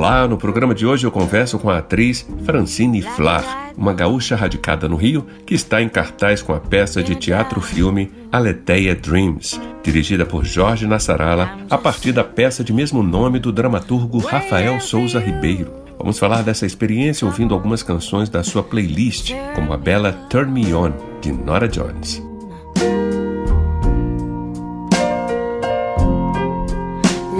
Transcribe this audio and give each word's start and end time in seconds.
Olá, 0.00 0.26
no 0.26 0.38
programa 0.38 0.74
de 0.74 0.86
hoje 0.86 1.06
eu 1.06 1.10
converso 1.10 1.58
com 1.58 1.68
a 1.68 1.76
atriz 1.76 2.26
Francine 2.46 3.02
Flar, 3.02 3.70
uma 3.76 3.92
gaúcha 3.92 4.34
radicada 4.34 4.88
no 4.88 4.96
Rio 4.96 5.26
que 5.44 5.54
está 5.54 5.82
em 5.82 5.90
cartaz 5.90 6.40
com 6.40 6.54
a 6.54 6.58
peça 6.58 7.02
de 7.02 7.14
teatro-filme 7.14 8.10
Aletheia 8.32 8.94
Dreams, 8.94 9.60
dirigida 9.82 10.24
por 10.24 10.42
Jorge 10.42 10.86
Nassarala, 10.86 11.58
a 11.68 11.76
partir 11.76 12.12
da 12.12 12.24
peça 12.24 12.64
de 12.64 12.72
mesmo 12.72 13.02
nome 13.02 13.38
do 13.38 13.52
dramaturgo 13.52 14.20
Rafael 14.20 14.80
Souza 14.80 15.20
Ribeiro. 15.20 15.70
Vamos 15.98 16.18
falar 16.18 16.42
dessa 16.42 16.64
experiência 16.64 17.26
ouvindo 17.26 17.52
algumas 17.52 17.82
canções 17.82 18.30
da 18.30 18.42
sua 18.42 18.62
playlist, 18.62 19.34
como 19.54 19.70
a 19.74 19.76
bela 19.76 20.14
Turn 20.30 20.50
Me 20.50 20.72
On, 20.72 20.92
de 21.20 21.30
Nora 21.30 21.68
Jones. 21.68 22.22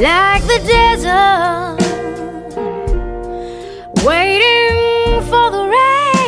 like 0.00 0.42
the 0.44 0.58
desert, 0.66 1.79
waiting 4.10 5.22
for 5.30 5.46
the 5.56 5.64
rain, 5.78 6.26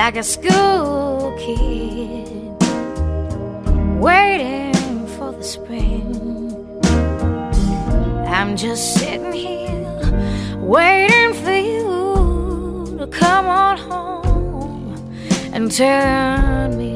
like 0.00 0.16
a 0.16 0.22
school 0.22 1.32
kid, 1.42 2.28
waiting 4.08 5.06
for 5.16 5.30
the 5.32 5.42
spring. 5.42 6.04
I'm 8.36 8.50
just 8.64 8.82
sitting 8.98 9.32
here, 9.32 9.96
waiting 10.76 11.32
for 11.42 11.58
you 11.70 12.96
to 13.00 13.06
come 13.06 13.46
on 13.46 13.78
home 13.78 14.94
and 15.54 15.72
turn 15.72 16.76
me 16.76 16.89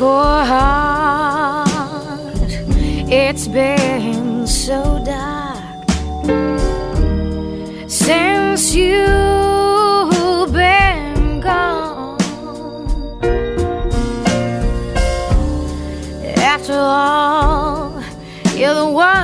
poor 0.00 0.44
heart. 0.52 1.68
It's 3.12 3.46
been 3.48 4.46
so 4.46 4.98
dark 5.04 5.90
since 7.86 8.74
you've 8.74 10.52
been 10.54 11.40
gone. 11.42 12.16
After 16.54 16.72
all, 16.72 18.02
you're 18.56 18.72
the 18.72 18.86
one 18.86 19.19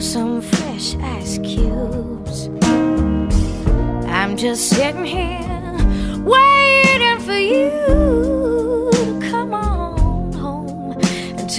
some 0.00 0.40
fresh 0.40 0.96
ice 0.96 1.38
cubes. 1.38 2.48
I'm 4.08 4.36
just 4.36 4.70
sitting 4.70 5.04
here 5.04 5.76
waiting 6.24 7.18
for 7.20 7.38
you 7.38 8.90
to 8.92 9.28
come 9.30 9.52
on 9.52 10.32
home 10.32 10.92
and 11.36 11.50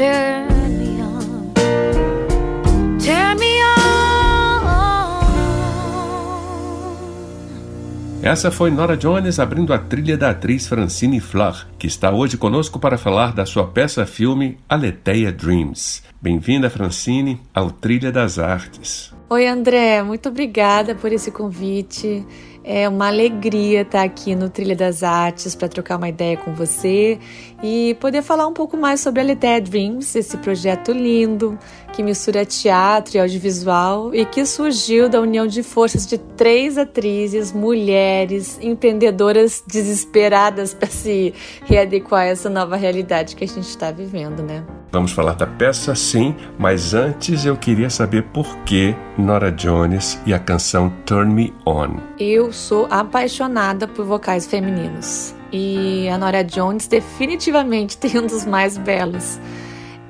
Essa 8.24 8.52
foi 8.52 8.70
Nora 8.70 8.96
Jones 8.96 9.40
abrindo 9.40 9.74
a 9.74 9.80
trilha 9.80 10.16
da 10.16 10.30
atriz 10.30 10.68
Francine 10.68 11.20
Fleur, 11.20 11.66
que 11.80 11.88
está 11.88 12.12
hoje 12.12 12.38
conosco 12.38 12.78
para 12.78 12.96
falar 12.96 13.34
da 13.34 13.48
sua 13.48 13.66
peça-filme 13.66 14.60
Aletheia 14.70 15.32
Dreams. 15.32 16.04
Bem-vinda, 16.22 16.70
Francine, 16.70 17.42
ao 17.52 17.72
Trilha 17.72 18.12
das 18.12 18.38
Artes. 18.38 19.12
Oi, 19.28 19.48
André, 19.48 20.04
muito 20.04 20.30
obrigada 20.30 20.94
por 20.94 21.12
esse 21.12 21.32
convite. 21.32 22.24
É 22.64 22.88
uma 22.88 23.08
alegria 23.08 23.82
estar 23.82 24.04
aqui 24.04 24.36
no 24.36 24.52
Trilha 24.52 24.76
das 24.76 25.02
Artes 25.02 25.56
para 25.56 25.68
trocar 25.68 25.98
uma 25.98 26.08
ideia 26.08 26.38
com 26.38 26.54
você 26.54 27.18
e 27.64 27.98
poder 28.00 28.22
falar 28.22 28.46
um 28.46 28.54
pouco 28.54 28.78
mais 28.78 29.00
sobre 29.00 29.20
a 29.20 29.24
Aletheia 29.24 29.60
Dreams, 29.60 30.16
esse 30.16 30.38
projeto 30.38 30.92
lindo 30.92 31.58
que 31.92 32.02
mistura 32.02 32.46
teatro 32.46 33.18
e 33.18 33.20
audiovisual 33.20 34.14
e 34.14 34.26
que 34.26 34.46
surgiu 34.46 35.10
da 35.10 35.20
união 35.20 35.46
de 35.46 35.62
forças 35.62 36.08
de 36.08 36.18
três 36.18 36.78
atrizes, 36.78 37.52
mulheres, 37.52 38.58
empreendedoras 38.62 39.64
desesperadas 39.66 40.74
para 40.74 40.90
se 40.90 41.34
readequar 41.66 42.22
a 42.22 42.26
essa 42.26 42.50
nova 42.50 42.76
realidade 42.76 43.36
que 43.36 43.44
a 43.44 43.48
gente 43.48 43.68
está 43.68 43.92
vivendo, 43.92 44.42
né? 44.42 44.64
Vamos 44.92 45.12
falar 45.12 45.34
da 45.36 45.48
peça, 45.48 45.96
sim, 45.96 46.36
mas 46.58 46.94
antes 46.94 47.46
eu 47.46 47.56
queria 47.56 47.90
saber 47.90 48.24
por 48.24 48.58
que 48.60 48.96
Nora 49.18 49.52
Jones 49.52 50.20
e 50.26 50.34
a 50.34 50.40
canção 50.40 50.92
Turn 51.06 51.34
Me 51.34 51.54
On. 51.66 51.98
Eu 52.20 52.52
sou 52.52 52.88
apaixonada 52.90 53.88
por 53.88 54.06
vocais 54.06 54.46
femininos 54.46 55.34
e 55.52 56.08
a 56.10 56.18
Nora 56.18 56.44
Jones 56.44 56.88
definitivamente 56.88 57.98
tem 58.00 58.20
um 58.20 58.26
dos 58.26 58.46
mais 58.46 58.78
belos. 58.78 59.40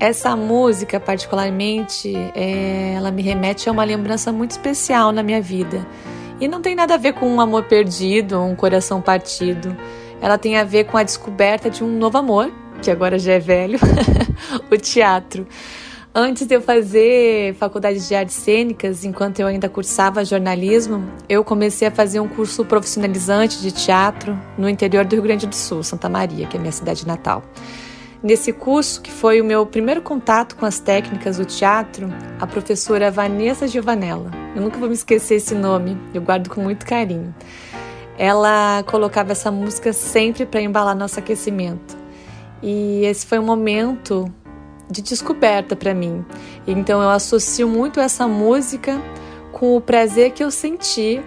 Essa 0.02 0.36
música, 0.36 1.00
particularmente, 1.00 2.12
é, 2.34 2.96
ela 2.96 3.12
me 3.12 3.22
remete 3.22 3.70
a 3.70 3.72
uma 3.72 3.84
lembrança 3.84 4.32
muito 4.32 4.50
especial 4.50 5.12
na 5.12 5.22
minha 5.22 5.40
vida. 5.40 5.86
E 6.40 6.48
não 6.48 6.60
tem 6.60 6.74
nada 6.74 6.96
a 6.96 6.98
ver 6.98 7.14
com 7.14 7.30
um 7.30 7.40
amor 7.40 7.66
perdido 7.66 8.40
ou 8.40 8.48
um 8.48 8.56
coração 8.56 9.00
partido. 9.00 9.78
Ela 10.20 10.40
tem 10.40 10.58
a 10.58 10.64
ver 10.64 10.86
com 10.86 10.98
a 10.98 11.04
descoberta 11.04 11.70
de 11.70 11.84
um 11.84 12.00
novo 12.00 12.18
amor, 12.18 12.52
que 12.82 12.90
agora 12.90 13.20
já 13.20 13.34
é 13.34 13.40
velho, 13.40 13.78
o 14.72 14.76
teatro. 14.76 15.46
Antes 16.16 16.48
de 16.48 16.56
eu 16.56 16.64
fazer 16.64 17.54
faculdade 17.54 18.00
de 18.08 18.16
artes 18.16 18.34
cênicas, 18.34 19.06
enquanto 19.06 19.40
eu 19.40 19.46
ainda 19.46 19.70
cursava 19.70 20.26
jornalismo, 20.26 21.04
eu 21.30 21.44
comecei 21.44 21.88
a 21.88 21.92
fazer 21.92 22.20
um 22.20 22.28
curso 22.28 22.66
profissionalizante 22.66 23.62
de 23.62 23.72
teatro 23.72 24.36
no 24.58 24.68
interior 24.68 25.06
do 25.06 25.14
Rio 25.14 25.22
Grande 25.22 25.46
do 25.46 25.56
Sul, 25.56 25.84
Santa 25.84 26.10
Maria, 26.10 26.48
que 26.48 26.58
é 26.58 26.60
minha 26.60 26.72
cidade 26.72 27.06
natal. 27.06 27.44
Nesse 28.24 28.54
curso, 28.54 29.02
que 29.02 29.12
foi 29.12 29.42
o 29.42 29.44
meu 29.44 29.66
primeiro 29.66 30.00
contato 30.00 30.56
com 30.56 30.64
as 30.64 30.80
técnicas 30.80 31.38
do 31.38 31.46
teatro, 31.46 32.08
a 32.40 32.46
professora 32.46 33.10
Vanessa 33.10 33.68
Giovanella, 33.68 34.30
eu 34.56 34.62
nunca 34.62 34.78
vou 34.78 34.88
me 34.88 34.94
esquecer 34.94 35.36
esse 35.36 35.56
nome, 35.56 35.98
eu 36.14 36.22
guardo 36.22 36.48
com 36.48 36.62
muito 36.62 36.86
carinho. 36.86 37.34
Ela 38.20 38.84
colocava 38.86 39.32
essa 39.32 39.50
música 39.50 39.92
sempre 39.92 40.46
para 40.46 40.62
embalar 40.62 40.96
nosso 40.96 41.18
aquecimento. 41.18 41.98
E 42.62 43.04
esse 43.06 43.26
foi 43.26 43.40
um 43.40 43.46
momento 43.46 44.32
de 44.88 45.02
descoberta 45.02 45.76
para 45.76 45.92
mim. 45.92 46.24
Então 46.68 47.02
eu 47.02 47.10
associo 47.10 47.68
muito 47.68 48.00
essa 48.00 48.28
música 48.28 49.02
com 49.52 49.76
o 49.76 49.82
prazer 49.82 50.32
que 50.32 50.44
eu 50.44 50.52
senti 50.52 51.20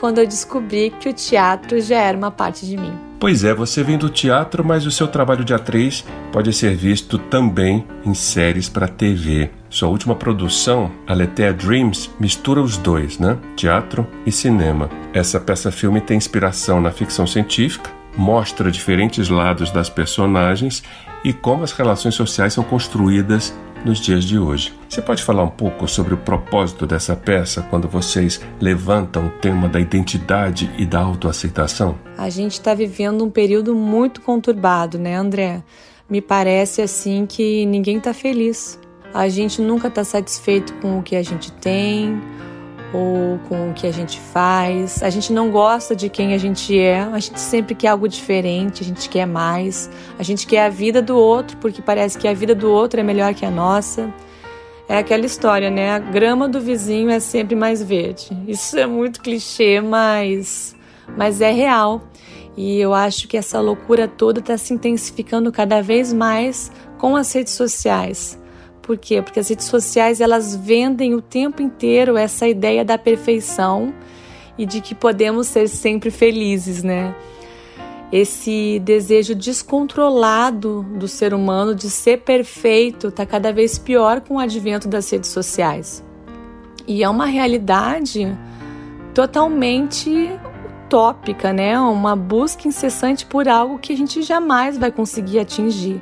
quando 0.00 0.18
eu 0.18 0.26
descobri 0.26 0.94
que 0.98 1.10
o 1.10 1.12
teatro 1.12 1.78
já 1.78 1.98
era 1.98 2.16
uma 2.16 2.30
parte 2.30 2.64
de 2.64 2.78
mim. 2.78 3.07
Pois 3.20 3.42
é, 3.42 3.52
você 3.52 3.82
vem 3.82 3.98
do 3.98 4.08
teatro, 4.08 4.64
mas 4.64 4.86
o 4.86 4.92
seu 4.92 5.08
trabalho 5.08 5.44
de 5.44 5.52
atriz 5.52 6.04
pode 6.30 6.52
ser 6.52 6.76
visto 6.76 7.18
também 7.18 7.84
em 8.04 8.14
séries 8.14 8.68
para 8.68 8.86
TV. 8.86 9.50
Sua 9.68 9.88
última 9.88 10.14
produção, 10.14 10.88
Aletheia 11.04 11.52
Dreams, 11.52 12.08
mistura 12.20 12.62
os 12.62 12.76
dois, 12.76 13.18
né? 13.18 13.36
Teatro 13.56 14.06
e 14.24 14.30
cinema. 14.30 14.88
Essa 15.12 15.40
peça-filme 15.40 16.00
tem 16.00 16.16
inspiração 16.16 16.80
na 16.80 16.92
ficção 16.92 17.26
científica, 17.26 17.90
mostra 18.16 18.70
diferentes 18.70 19.28
lados 19.28 19.72
das 19.72 19.90
personagens 19.90 20.84
e 21.24 21.32
como 21.32 21.64
as 21.64 21.72
relações 21.72 22.14
sociais 22.14 22.52
são 22.52 22.62
construídas 22.62 23.52
nos 23.84 24.00
dias 24.00 24.24
de 24.24 24.38
hoje. 24.38 24.72
Você 24.88 25.02
pode 25.02 25.22
falar 25.22 25.42
um 25.42 25.50
pouco 25.50 25.86
sobre 25.86 26.14
o 26.14 26.16
propósito 26.16 26.86
dessa 26.86 27.14
peça 27.14 27.62
quando 27.70 27.88
vocês 27.88 28.40
levantam 28.60 29.26
o 29.26 29.30
tema 29.30 29.68
da 29.68 29.78
identidade 29.78 30.70
e 30.78 30.84
da 30.84 31.00
autoaceitação? 31.00 31.98
A 32.16 32.28
gente 32.30 32.52
está 32.52 32.74
vivendo 32.74 33.24
um 33.24 33.30
período 33.30 33.74
muito 33.74 34.20
conturbado, 34.20 34.98
né, 34.98 35.16
André? 35.16 35.62
Me 36.08 36.20
parece 36.20 36.80
assim 36.80 37.26
que 37.26 37.66
ninguém 37.66 37.98
está 37.98 38.14
feliz. 38.14 38.78
A 39.12 39.28
gente 39.28 39.60
nunca 39.60 39.88
está 39.88 40.04
satisfeito 40.04 40.72
com 40.74 40.98
o 40.98 41.02
que 41.02 41.16
a 41.16 41.22
gente 41.22 41.52
tem 41.52 42.20
ou 42.92 43.38
com 43.48 43.70
o 43.70 43.74
que 43.74 43.86
a 43.86 43.92
gente 43.92 44.18
faz. 44.18 45.02
A 45.02 45.10
gente 45.10 45.32
não 45.32 45.50
gosta 45.50 45.94
de 45.94 46.08
quem 46.08 46.34
a 46.34 46.38
gente 46.38 46.78
é, 46.78 47.00
a 47.00 47.18
gente 47.18 47.40
sempre 47.40 47.74
quer 47.74 47.88
algo 47.88 48.08
diferente, 48.08 48.82
a 48.82 48.86
gente 48.86 49.08
quer 49.08 49.26
mais. 49.26 49.90
A 50.18 50.22
gente 50.22 50.46
quer 50.46 50.66
a 50.66 50.68
vida 50.68 51.02
do 51.02 51.16
outro 51.16 51.56
porque 51.58 51.82
parece 51.82 52.16
que 52.18 52.26
a 52.26 52.34
vida 52.34 52.54
do 52.54 52.70
outro 52.70 53.00
é 53.00 53.02
melhor 53.02 53.34
que 53.34 53.44
a 53.44 53.50
nossa. 53.50 54.12
É 54.88 54.96
aquela 54.96 55.26
história, 55.26 55.68
né? 55.68 55.90
A 55.90 55.98
grama 55.98 56.48
do 56.48 56.60
vizinho 56.60 57.10
é 57.10 57.20
sempre 57.20 57.54
mais 57.54 57.82
verde. 57.82 58.30
Isso 58.46 58.78
é 58.78 58.86
muito 58.86 59.20
clichê, 59.20 59.82
mas, 59.82 60.74
mas 61.14 61.42
é 61.42 61.50
real. 61.50 62.02
E 62.56 62.80
eu 62.80 62.94
acho 62.94 63.28
que 63.28 63.36
essa 63.36 63.60
loucura 63.60 64.08
toda 64.08 64.40
está 64.40 64.56
se 64.56 64.72
intensificando 64.72 65.52
cada 65.52 65.82
vez 65.82 66.12
mais 66.12 66.72
com 66.96 67.14
as 67.14 67.30
redes 67.32 67.52
sociais. 67.52 68.38
Por 68.88 68.96
quê? 68.96 69.20
Porque 69.20 69.38
as 69.38 69.50
redes 69.50 69.66
sociais 69.66 70.18
elas 70.18 70.56
vendem 70.56 71.14
o 71.14 71.20
tempo 71.20 71.60
inteiro 71.60 72.16
essa 72.16 72.48
ideia 72.48 72.82
da 72.82 72.96
perfeição 72.96 73.92
e 74.56 74.64
de 74.64 74.80
que 74.80 74.94
podemos 74.94 75.46
ser 75.46 75.68
sempre 75.68 76.10
felizes, 76.10 76.82
né? 76.82 77.14
Esse 78.10 78.80
desejo 78.82 79.34
descontrolado 79.34 80.86
do 80.98 81.06
ser 81.06 81.34
humano 81.34 81.74
de 81.74 81.90
ser 81.90 82.22
perfeito 82.22 83.08
está 83.08 83.26
cada 83.26 83.52
vez 83.52 83.78
pior 83.78 84.22
com 84.22 84.36
o 84.36 84.38
advento 84.38 84.88
das 84.88 85.10
redes 85.12 85.28
sociais. 85.28 86.02
E 86.86 87.04
é 87.04 87.08
uma 87.10 87.26
realidade 87.26 88.34
totalmente 89.12 90.30
utópica, 90.86 91.52
né? 91.52 91.78
Uma 91.78 92.16
busca 92.16 92.66
incessante 92.66 93.26
por 93.26 93.48
algo 93.48 93.78
que 93.78 93.92
a 93.92 93.96
gente 93.96 94.22
jamais 94.22 94.78
vai 94.78 94.90
conseguir 94.90 95.40
atingir. 95.40 96.00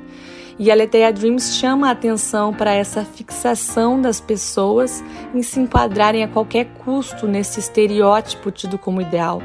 E 0.59 0.71
a 0.71 0.75
Leteia 0.75 1.13
Dreams 1.13 1.55
chama 1.57 1.89
a 1.89 1.91
atenção 1.91 2.55
para 2.55 2.73
essa 2.73 3.05
fixação 3.05 4.01
das 4.01 4.21
pessoas 4.21 5.05
em 5.35 5.43
se 5.43 5.61
enquadrarem 5.61 6.25
a 6.25 6.29
qualquer 6.29 6.65
custo 6.85 7.27
nesse 7.27 7.61
estereótipo 7.61 8.51
tido 8.51 8.79
como 8.79 9.03
ideal. 9.03 9.43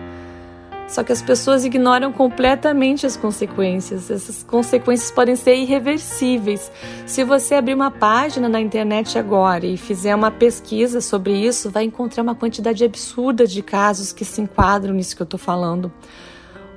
Só 0.87 1.03
que 1.03 1.11
as 1.11 1.21
pessoas 1.21 1.63
ignoram 1.63 2.11
completamente 2.11 3.05
as 3.05 3.15
consequências. 3.15 4.11
Essas 4.11 4.43
consequências 4.43 5.09
podem 5.09 5.37
ser 5.37 5.55
irreversíveis. 5.55 6.69
Se 7.05 7.23
você 7.23 7.55
abrir 7.55 7.73
uma 7.73 7.91
página 7.91 8.49
na 8.49 8.59
internet 8.59 9.17
agora 9.17 9.65
e 9.65 9.77
fizer 9.77 10.13
uma 10.13 10.31
pesquisa 10.31 10.99
sobre 10.99 11.33
isso, 11.33 11.69
vai 11.69 11.85
encontrar 11.85 12.23
uma 12.23 12.35
quantidade 12.35 12.83
absurda 12.83 13.47
de 13.47 13.61
casos 13.61 14.11
que 14.11 14.25
se 14.25 14.41
enquadram 14.41 14.93
nisso 14.93 15.15
que 15.15 15.21
eu 15.21 15.25
estou 15.25 15.39
falando. 15.39 15.91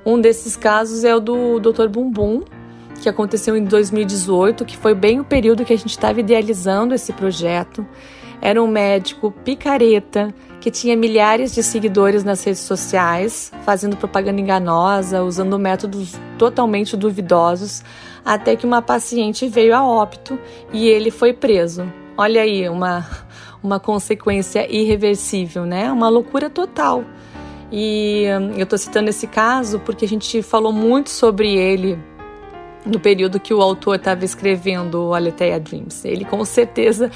Um 0.05 0.19
desses 0.19 0.55
casos 0.55 1.03
é 1.03 1.13
o 1.13 1.19
do 1.19 1.59
Dr. 1.59 1.87
Bumbum, 1.89 2.43
que 3.01 3.09
aconteceu 3.09 3.55
em 3.55 3.63
2018, 3.63 4.65
que 4.65 4.77
foi 4.77 4.93
bem 4.93 5.19
o 5.19 5.23
período 5.23 5.65
que 5.65 5.73
a 5.73 5.77
gente 5.77 5.91
estava 5.91 6.19
idealizando 6.19 6.93
esse 6.93 7.13
projeto. 7.13 7.85
Era 8.41 8.61
um 8.61 8.67
médico 8.67 9.31
picareta 9.31 10.33
que 10.59 10.71
tinha 10.71 10.95
milhares 10.95 11.53
de 11.53 11.61
seguidores 11.61 12.23
nas 12.23 12.43
redes 12.43 12.61
sociais, 12.61 13.51
fazendo 13.63 13.95
propaganda 13.95 14.41
enganosa, 14.41 15.23
usando 15.23 15.59
métodos 15.59 16.13
totalmente 16.37 16.97
duvidosos, 16.97 17.83
até 18.23 18.55
que 18.55 18.65
uma 18.65 18.81
paciente 18.81 19.47
veio 19.47 19.75
a 19.75 19.85
óbito 19.85 20.39
e 20.73 20.87
ele 20.87 21.11
foi 21.11 21.33
preso. 21.33 21.91
Olha 22.17 22.41
aí, 22.41 22.67
uma, 22.67 23.05
uma 23.61 23.79
consequência 23.79 24.67
irreversível, 24.73 25.65
né? 25.65 25.91
Uma 25.91 26.09
loucura 26.09 26.49
total. 26.49 27.03
E 27.71 28.25
hum, 28.39 28.53
eu 28.57 28.63
estou 28.63 28.77
citando 28.79 29.09
esse 29.09 29.27
caso 29.27 29.79
porque 29.79 30.05
a 30.05 30.07
gente 30.07 30.41
falou 30.41 30.71
muito 30.71 31.09
sobre 31.09 31.55
ele 31.55 31.99
no 32.85 32.99
período 32.99 33.39
que 33.39 33.53
o 33.53 33.61
autor 33.61 33.95
estava 33.95 34.23
escrevendo 34.23 35.13
Aletheia 35.13 35.59
Dreams. 35.59 36.05
Ele 36.05 36.23
com 36.23 36.43
certeza 36.45 37.09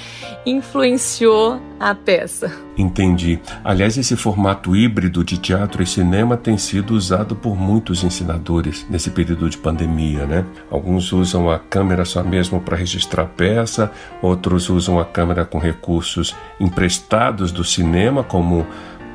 influenciou 0.44 1.60
a 1.78 1.94
peça. 1.94 2.52
Entendi. 2.76 3.38
Aliás, 3.62 3.96
esse 3.96 4.16
formato 4.16 4.74
híbrido 4.74 5.24
de 5.24 5.38
teatro 5.38 5.82
e 5.82 5.86
cinema 5.86 6.36
tem 6.36 6.58
sido 6.58 6.94
usado 6.94 7.36
por 7.36 7.56
muitos 7.56 8.02
ensinadores 8.02 8.86
nesse 8.88 9.10
período 9.10 9.48
de 9.48 9.58
pandemia, 9.58 10.26
né? 10.26 10.44
Alguns 10.70 11.12
usam 11.12 11.50
a 11.50 11.58
câmera 11.58 12.04
só 12.04 12.22
mesmo 12.22 12.60
para 12.60 12.76
registrar 12.76 13.24
a 13.24 13.26
peça, 13.26 13.90
outros 14.22 14.68
usam 14.68 14.98
a 14.98 15.04
câmera 15.04 15.44
com 15.44 15.58
recursos 15.58 16.34
emprestados 16.58 17.52
do 17.52 17.64
cinema, 17.64 18.24
como 18.24 18.66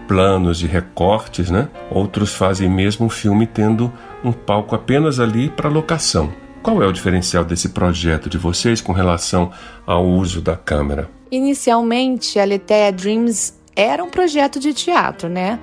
planos 0.08 0.62
e 0.62 0.68
recortes, 0.68 1.50
né? 1.50 1.68
Outros 1.90 2.34
fazem 2.34 2.70
mesmo 2.70 3.10
filme 3.10 3.48
tendo 3.48 3.92
um 4.24 4.32
palco 4.32 4.76
apenas 4.76 5.20
ali 5.20 5.50
para 5.50 5.70
locação. 5.70 6.45
Qual 6.66 6.82
é 6.82 6.88
o 6.88 6.92
diferencial 6.92 7.46
desse 7.46 7.70
projeto 7.70 8.28
de 8.28 8.40
vocês 8.40 8.82
com 8.82 8.92
relação 8.92 9.52
ao 9.86 10.04
uso 10.04 10.42
da 10.42 10.58
câmera? 10.58 11.08
Inicialmente, 11.30 12.40
a 12.40 12.44
Letéia 12.44 12.92
Dreams 12.92 13.54
era 13.76 14.04
um 14.04 14.10
projeto 14.10 14.60
de 14.60 14.74
teatro, 14.74 15.30
né? 15.30 15.60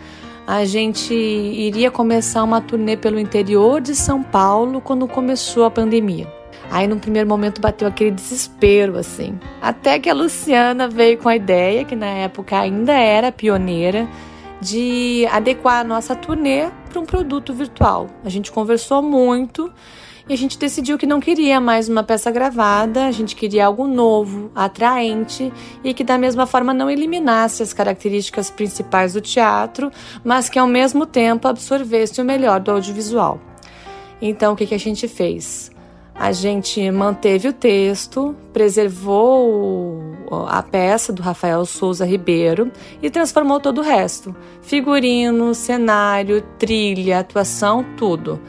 A 0.47 0.65
gente 0.65 1.13
iria 1.13 1.91
começar 1.91 2.45
uma 2.45 2.61
turnê 2.61 2.97
pelo 2.97 3.19
interior 3.19 3.81
de 3.81 3.97
São 3.97 4.23
Paulo 4.23 4.81
quando 4.81 5.09
começou 5.09 5.65
a 5.65 5.73
pandemia. 5.73 6.33
Aí, 6.71 6.87
no 6.87 7.01
primeiro 7.01 7.29
momento, 7.29 7.61
bateu 7.61 7.89
aquele 7.89 8.13
desespero, 8.13 8.97
assim. 8.97 9.41
Até 9.61 9.99
que 9.99 10.09
a 10.09 10.15
Luciana 10.15 10.87
veio 10.87 11.19
com 11.19 11.29
a 11.29 11.35
ideia, 11.35 11.85
que 11.85 11.97
na 11.97 12.07
época 12.07 12.57
ainda 12.57 12.93
era 12.93 13.33
pioneira, 13.33 14.09
de 14.61 15.27
adequar 15.33 15.81
a 15.81 15.85
nossa 15.85 16.15
turnê 16.15 16.69
para 16.89 17.01
um 17.01 17.05
produto 17.05 17.53
virtual. 17.53 18.07
A 18.25 18.29
gente 18.29 18.53
conversou 18.53 19.03
muito 19.03 19.69
e 20.33 20.35
a 20.35 20.39
gente 20.39 20.57
decidiu 20.59 20.97
que 20.97 21.05
não 21.05 21.21
queria 21.21 21.61
mais 21.61 21.91
uma 21.91 22.03
peça 22.03 22.31
gravada, 22.31 23.05
a 23.05 23.11
gente 23.11 23.37
queria 23.37 23.67
algo 23.67 23.87
novo, 23.87 24.51
atraente 24.55 25.53
e 25.85 25.93
que 25.93 26.03
da 26.03 26.17
mesma 26.17 26.47
forma 26.47 26.73
não 26.73 26.89
eliminasse 26.89 27.63
as 27.63 27.75
características 27.75 28.51
principais 28.51 29.13
do 29.13 29.21
teatro, 29.21 29.93
mas 30.25 30.49
que 30.49 30.59
ao 30.59 30.67
mesmo 30.67 31.05
tempo 31.05 31.47
absorvesse 31.47 32.19
o 32.19 32.25
melhor 32.25 32.61
do 32.61 32.71
audiovisual. 32.71 33.39
Então 34.23 34.55
o 34.55 34.57
que, 34.57 34.67
que 34.67 34.75
a 34.75 34.79
gente 34.79 35.07
fez? 35.07 35.71
A 36.15 36.33
gente 36.33 36.91
manteve 36.91 37.49
o 37.49 37.53
texto, 37.53 38.35
preservou 38.55 40.01
a 40.49 40.63
peça 40.63 41.13
do 41.13 41.21
Rafael 41.21 41.67
Souza 41.67 42.07
Ribeiro 42.07 42.73
e 43.03 43.11
transformou 43.11 43.61
todo 43.61 43.83
o 43.83 43.85
resto: 43.85 44.35
figurino, 44.63 45.55
cenário, 45.55 46.43
trilha, 46.59 47.19
atuação, 47.19 47.85
tudo. 47.99 48.41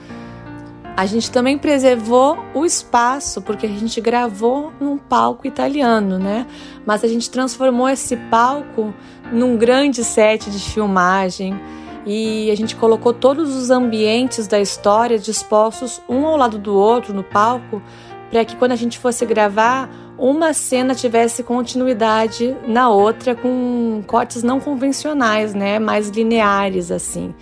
A 0.96 1.08
gente 1.08 1.32
também 1.32 1.58
preservou 1.58 2.38
o 2.54 2.64
espaço, 2.64 3.42
porque 3.42 3.66
a 3.66 3.70
gente 3.70 4.00
gravou 4.00 4.72
num 4.80 4.96
palco 4.96 5.48
italiano, 5.48 6.20
né? 6.20 6.46
Mas 6.86 7.04
a 7.04 7.08
gente 7.08 7.32
transformou 7.32 7.90
esse 7.90 8.16
palco 8.16 8.94
num 9.32 9.58
grande 9.58 10.04
set 10.04 10.52
de 10.52 10.60
filmagem 10.60 11.60
e 12.06 12.52
a 12.52 12.56
gente 12.56 12.76
colocou 12.76 13.12
todos 13.12 13.56
os 13.56 13.72
ambientes 13.72 14.46
da 14.46 14.60
história 14.60 15.18
dispostos 15.18 16.00
um 16.08 16.28
ao 16.28 16.38
lado 16.38 16.60
do 16.60 16.76
outro 16.76 17.12
no 17.12 17.24
palco, 17.24 17.82
para 18.30 18.46
que 18.46 18.56
quando 18.56 18.74
a 18.74 18.76
gente 18.76 19.00
fosse 19.00 19.26
gravar, 19.26 19.90
uma 20.16 20.54
cena 20.54 20.94
tivesse 20.94 21.42
continuidade 21.42 22.56
na 22.68 22.90
outra 22.90 23.34
com 23.34 24.04
cortes 24.06 24.44
não 24.44 24.60
convencionais, 24.60 25.56
né? 25.56 25.80
Mais 25.80 26.10
lineares 26.10 26.92
assim. 26.92 27.34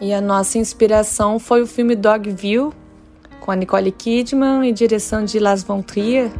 E 0.00 0.12
a 0.12 0.20
nossa 0.20 0.58
inspiração 0.58 1.38
foi 1.38 1.62
o 1.62 1.66
filme 1.66 1.96
Dogville, 1.96 2.70
com 3.40 3.50
a 3.50 3.56
Nicole 3.56 3.90
Kidman 3.90 4.68
e 4.68 4.72
direção 4.72 5.24
de 5.24 5.38
Las 5.38 5.62
Von 5.62 5.80
Trier, 5.80 6.30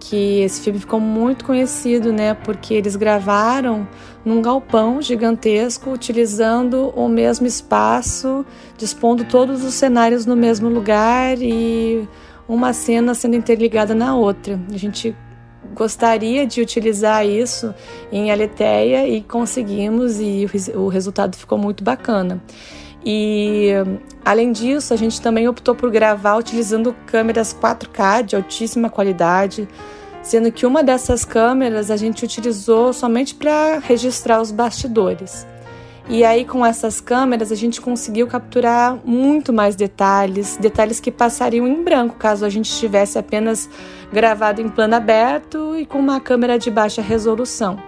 que 0.00 0.40
esse 0.40 0.62
filme 0.62 0.80
ficou 0.80 0.98
muito 0.98 1.44
conhecido, 1.44 2.12
né? 2.12 2.34
Porque 2.34 2.74
eles 2.74 2.96
gravaram 2.96 3.86
num 4.24 4.42
galpão 4.42 5.00
gigantesco, 5.00 5.90
utilizando 5.90 6.88
o 6.96 7.08
mesmo 7.08 7.46
espaço, 7.46 8.44
dispondo 8.76 9.24
todos 9.24 9.62
os 9.62 9.74
cenários 9.74 10.26
no 10.26 10.34
mesmo 10.34 10.68
lugar 10.68 11.36
e 11.40 12.08
uma 12.48 12.72
cena 12.72 13.14
sendo 13.14 13.36
interligada 13.36 13.94
na 13.94 14.16
outra. 14.16 14.58
A 14.72 14.76
gente 14.76 15.14
gostaria 15.74 16.46
de 16.46 16.60
utilizar 16.60 17.26
isso 17.26 17.74
em 18.10 18.30
Aletheia 18.30 19.08
e 19.08 19.22
conseguimos 19.22 20.20
e 20.20 20.46
o 20.74 20.88
resultado 20.88 21.36
ficou 21.36 21.58
muito 21.58 21.82
bacana. 21.84 22.42
E 23.04 23.70
além 24.24 24.52
disso, 24.52 24.92
a 24.92 24.96
gente 24.96 25.20
também 25.20 25.48
optou 25.48 25.74
por 25.74 25.90
gravar 25.90 26.36
utilizando 26.36 26.94
câmeras 27.06 27.54
4K 27.54 28.24
de 28.24 28.36
altíssima 28.36 28.90
qualidade, 28.90 29.66
sendo 30.22 30.52
que 30.52 30.66
uma 30.66 30.82
dessas 30.82 31.24
câmeras 31.24 31.90
a 31.90 31.96
gente 31.96 32.24
utilizou 32.24 32.92
somente 32.92 33.34
para 33.34 33.78
registrar 33.78 34.40
os 34.40 34.50
bastidores. 34.50 35.46
E 36.08 36.24
aí, 36.24 36.44
com 36.44 36.66
essas 36.66 37.00
câmeras, 37.00 37.52
a 37.52 37.54
gente 37.54 37.80
conseguiu 37.80 38.26
capturar 38.26 38.98
muito 39.04 39.52
mais 39.52 39.76
detalhes, 39.76 40.56
detalhes 40.56 40.98
que 40.98 41.10
passariam 41.10 41.68
em 41.68 41.84
branco 41.84 42.16
caso 42.16 42.44
a 42.44 42.48
gente 42.48 42.68
estivesse 42.68 43.16
apenas 43.16 43.70
gravado 44.12 44.60
em 44.60 44.68
plano 44.68 44.94
aberto 44.94 45.76
e 45.76 45.86
com 45.86 45.98
uma 45.98 46.20
câmera 46.20 46.58
de 46.58 46.70
baixa 46.70 47.02
resolução. 47.02 47.78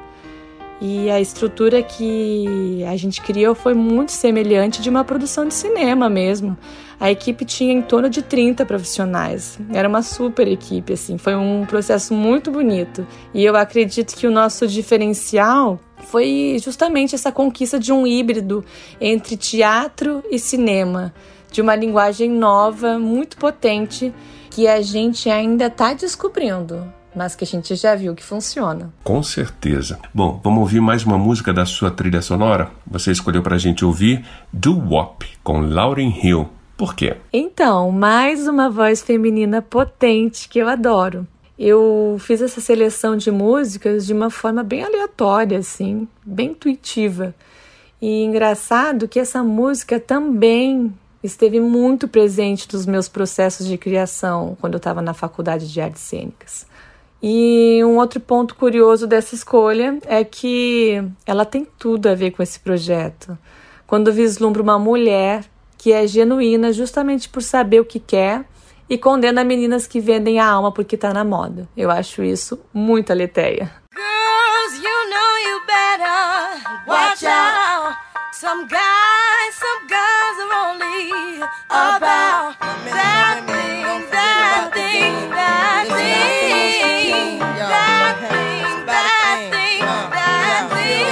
E 0.85 1.09
a 1.09 1.21
estrutura 1.21 1.81
que 1.81 2.83
a 2.89 2.97
gente 2.97 3.21
criou 3.21 3.55
foi 3.55 3.73
muito 3.73 4.11
semelhante 4.11 4.83
de 4.83 4.91
uma 4.91 5.05
produção 5.05 5.47
de 5.47 5.55
cinema 5.55 6.11
mesmo. 6.11 6.59
A 6.99 7.09
equipe 7.09 7.45
tinha 7.45 7.73
em 7.73 7.81
torno 7.81 8.11
de 8.11 8.21
30 8.21 8.67
profissionais. 8.67 9.61
Era 9.73 9.89
uma 9.89 10.03
super 10.03 10.49
equipe, 10.49 10.93
assim. 10.93 11.19
Foi 11.19 11.37
um 11.37 11.65
processo 11.67 12.13
muito 12.13 12.51
bonito. 12.51 13.07
E 13.33 13.45
eu 13.45 13.57
acredito 13.57 14.17
que 14.17 14.27
o 14.27 14.31
nosso 14.31 14.67
diferencial 14.67 15.79
foi 15.99 16.57
justamente 16.61 17.15
essa 17.15 17.31
conquista 17.31 17.79
de 17.79 17.93
um 17.93 18.05
híbrido 18.05 18.65
entre 19.01 19.37
teatro 19.37 20.23
e 20.31 20.39
cinema, 20.39 21.15
de 21.51 21.61
uma 21.61 21.77
linguagem 21.77 22.29
nova, 22.29 22.99
muito 22.99 23.37
potente, 23.37 24.13
que 24.55 24.69
a 24.69 24.83
gente 24.83 25.31
ainda 25.31 25.67
está 25.67 25.95
descobrindo. 25.95 26.87
Mas 27.15 27.35
que 27.35 27.45
a 27.45 27.47
gente 27.47 27.75
já 27.75 27.95
viu 27.95 28.15
que 28.15 28.23
funciona. 28.23 28.93
Com 29.05 29.23
certeza. 29.23 29.99
Bom, 30.15 30.41
vamos 30.43 30.61
ouvir 30.61 30.81
mais 30.81 31.05
uma 31.05 31.19
música 31.19 31.53
da 31.53 31.67
sua 31.67 31.91
trilha 31.91 32.23
sonora? 32.23 32.71
Você 32.87 33.13
escolheu 33.13 33.43
para 33.43 33.57
a 33.57 33.59
gente 33.59 33.85
ouvir 33.85 34.25
Do 34.53 34.79
Wop, 34.79 35.27
com 35.43 35.61
Lauryn 35.61 36.13
Hill. 36.23 36.49
Por 36.77 36.95
quê? 36.95 37.17
Então, 37.33 37.91
mais 37.91 38.47
uma 38.47 38.71
voz 38.71 39.03
feminina 39.03 39.61
potente 39.61 40.49
que 40.49 40.59
eu 40.59 40.69
adoro 40.69 41.27
eu 41.59 42.17
fiz 42.19 42.43
essa 42.43 42.61
seleção 42.61 43.17
de 43.17 43.31
músicas 43.31 44.05
de 44.05 44.13
uma 44.13 44.31
forma 44.31 44.65
bem 44.65 44.83
aleatória, 44.83 45.59
assim, 45.59 46.09
bem 46.25 46.51
intuitiva. 46.51 47.33
E 48.01 48.25
engraçado 48.25 49.07
que 49.07 49.21
essa 49.21 49.45
música 49.45 50.01
também 50.01 50.93
esteve 51.23 51.61
muito 51.61 52.09
presente 52.09 52.67
nos 52.73 52.87
meus 52.87 53.09
processos 53.09 53.67
de 53.67 53.79
criação 53.79 54.57
quando 54.61 54.75
eu 54.75 54.79
estava 54.79 55.01
na 55.01 55.15
faculdade 55.15 55.73
de 55.73 55.81
artes 55.81 56.03
cênicas. 56.03 56.67
E 57.23 57.81
um 57.85 57.99
outro 57.99 58.19
ponto 58.19 58.57
curioso 58.57 59.07
dessa 59.07 59.35
escolha 59.35 59.99
é 60.07 60.25
que 60.25 61.03
ela 61.25 61.45
tem 61.45 61.65
tudo 61.79 62.09
a 62.09 62.15
ver 62.15 62.33
com 62.33 62.43
esse 62.43 62.59
projeto. 62.59 63.39
Quando 63.87 64.13
vislumbro 64.13 64.63
uma 64.63 64.79
mulher 64.79 65.45
que 65.79 65.93
é 65.93 66.07
genuína 66.07 66.73
justamente 66.73 67.29
por 67.29 67.43
saber 67.43 67.81
o 67.81 67.85
que 67.85 68.01
quer 68.01 68.45
e 68.91 68.99
condena 68.99 69.45
meninas 69.45 69.87
que 69.87 70.01
vendem 70.01 70.41
a 70.41 70.47
alma 70.47 70.73
porque 70.73 70.97
tá 70.97 71.13
na 71.13 71.25
moda. 71.25 71.69
Eu 71.77 71.91
acho 71.91 72.23
isso 72.25 72.59
muito 72.75 73.13
aleteia. 73.13 73.71
Girls, 73.95 74.77
you 74.77 75.11
know 75.11 75.39
you 75.47 75.61
better 75.67 76.89
watch 76.89 77.25
out. 77.25 78.12
Some 78.43 78.67
guys, 78.67 79.55
some 79.55 79.87
guys 79.87 80.37
are 80.43 80.53
only 80.67 81.37
about 81.71 82.59
that 82.59 83.39
thing, 83.47 84.11
that 84.11 84.75
thing, 84.75 85.31
that 85.31 85.87
thing, 85.87 87.39
that 87.39 88.19
thing, 88.19 88.85
that 88.85 89.47
thing, 89.53 89.79
that 90.11 90.71
thing. 90.73 91.03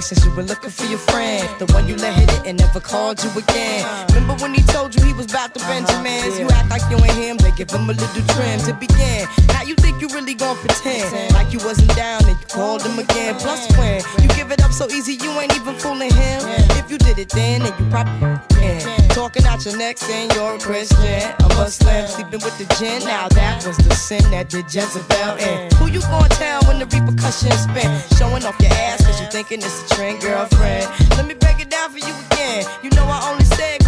since 0.00 0.24
you 0.24 0.30
were 0.34 0.42
looking 0.42 0.70
for 0.70 0.86
your 0.86 0.98
friend. 0.98 1.46
The 1.58 1.66
one 1.74 1.86
you 1.86 1.94
let 1.96 2.14
hit 2.14 2.32
it 2.32 2.46
and 2.46 2.58
never 2.58 2.80
called 2.80 3.22
you 3.22 3.30
again. 3.38 4.07
When 4.40 4.54
he 4.54 4.62
told 4.62 4.94
you 4.94 5.04
he 5.04 5.12
was 5.12 5.26
about 5.30 5.54
to 5.54 5.60
Benjamins? 5.60 6.38
You 6.38 6.48
act 6.50 6.70
like 6.70 6.82
you 6.90 6.96
ain't 7.04 7.18
him, 7.18 7.36
they 7.38 7.50
give 7.52 7.70
him 7.70 7.90
a 7.90 7.92
little 7.92 8.24
trim 8.34 8.60
to 8.60 8.72
begin. 8.72 9.26
Now 9.48 9.62
you 9.62 9.74
think 9.74 10.00
you 10.00 10.08
really 10.08 10.34
gon' 10.34 10.56
pretend 10.56 11.34
like 11.34 11.52
you 11.52 11.58
wasn't 11.58 11.94
down 11.96 12.24
and 12.24 12.38
you 12.38 12.46
called 12.46 12.82
him 12.82 12.98
again. 12.98 13.34
Plus 13.36 13.66
when 13.76 14.00
you 14.22 14.28
give 14.36 14.50
it 14.52 14.62
up 14.62 14.72
so 14.72 14.88
easy, 14.90 15.14
you 15.14 15.30
ain't 15.40 15.54
even 15.56 15.74
fooling 15.74 16.12
him. 16.12 16.40
If 16.78 16.90
you 16.90 16.98
did 16.98 17.18
it 17.18 17.30
then, 17.30 17.62
then 17.62 17.72
you 17.78 17.90
probably 17.90 18.38
can. 18.50 19.08
Talking 19.10 19.44
out 19.44 19.64
your 19.64 19.76
neck 19.76 19.98
saying 19.98 20.30
you're 20.34 20.54
a 20.54 20.58
Christian, 20.58 21.34
a 21.40 21.48
Muslim, 21.56 22.06
sleeping 22.06 22.40
with 22.44 22.56
the 22.58 22.66
gin. 22.76 23.02
Now 23.04 23.28
that 23.28 23.66
was 23.66 23.76
the 23.78 23.94
sin 23.94 24.22
that 24.30 24.48
did 24.48 24.72
Jezebel 24.72 25.36
in. 25.38 25.72
Who 25.76 25.90
you 25.90 26.00
gonna 26.02 26.28
tell 26.28 26.62
when 26.64 26.78
the 26.78 26.86
repercussions 26.86 27.66
spin? 27.66 27.90
Showing 28.16 28.44
off 28.44 28.56
your 28.60 28.72
ass 28.72 29.04
cause 29.04 29.20
you 29.20 29.26
thinking 29.26 29.58
it's 29.58 29.90
a 29.90 29.94
trend, 29.94 30.22
girlfriend. 30.22 30.86
Let 31.16 31.26
me 31.26 31.34
break 31.34 31.60
it 31.60 31.70
down 31.70 31.90
for 31.90 31.98
you 31.98 32.14
again. 32.30 32.64
You 32.82 32.90
know 32.90 33.04
I 33.04 33.28
only 33.30 33.37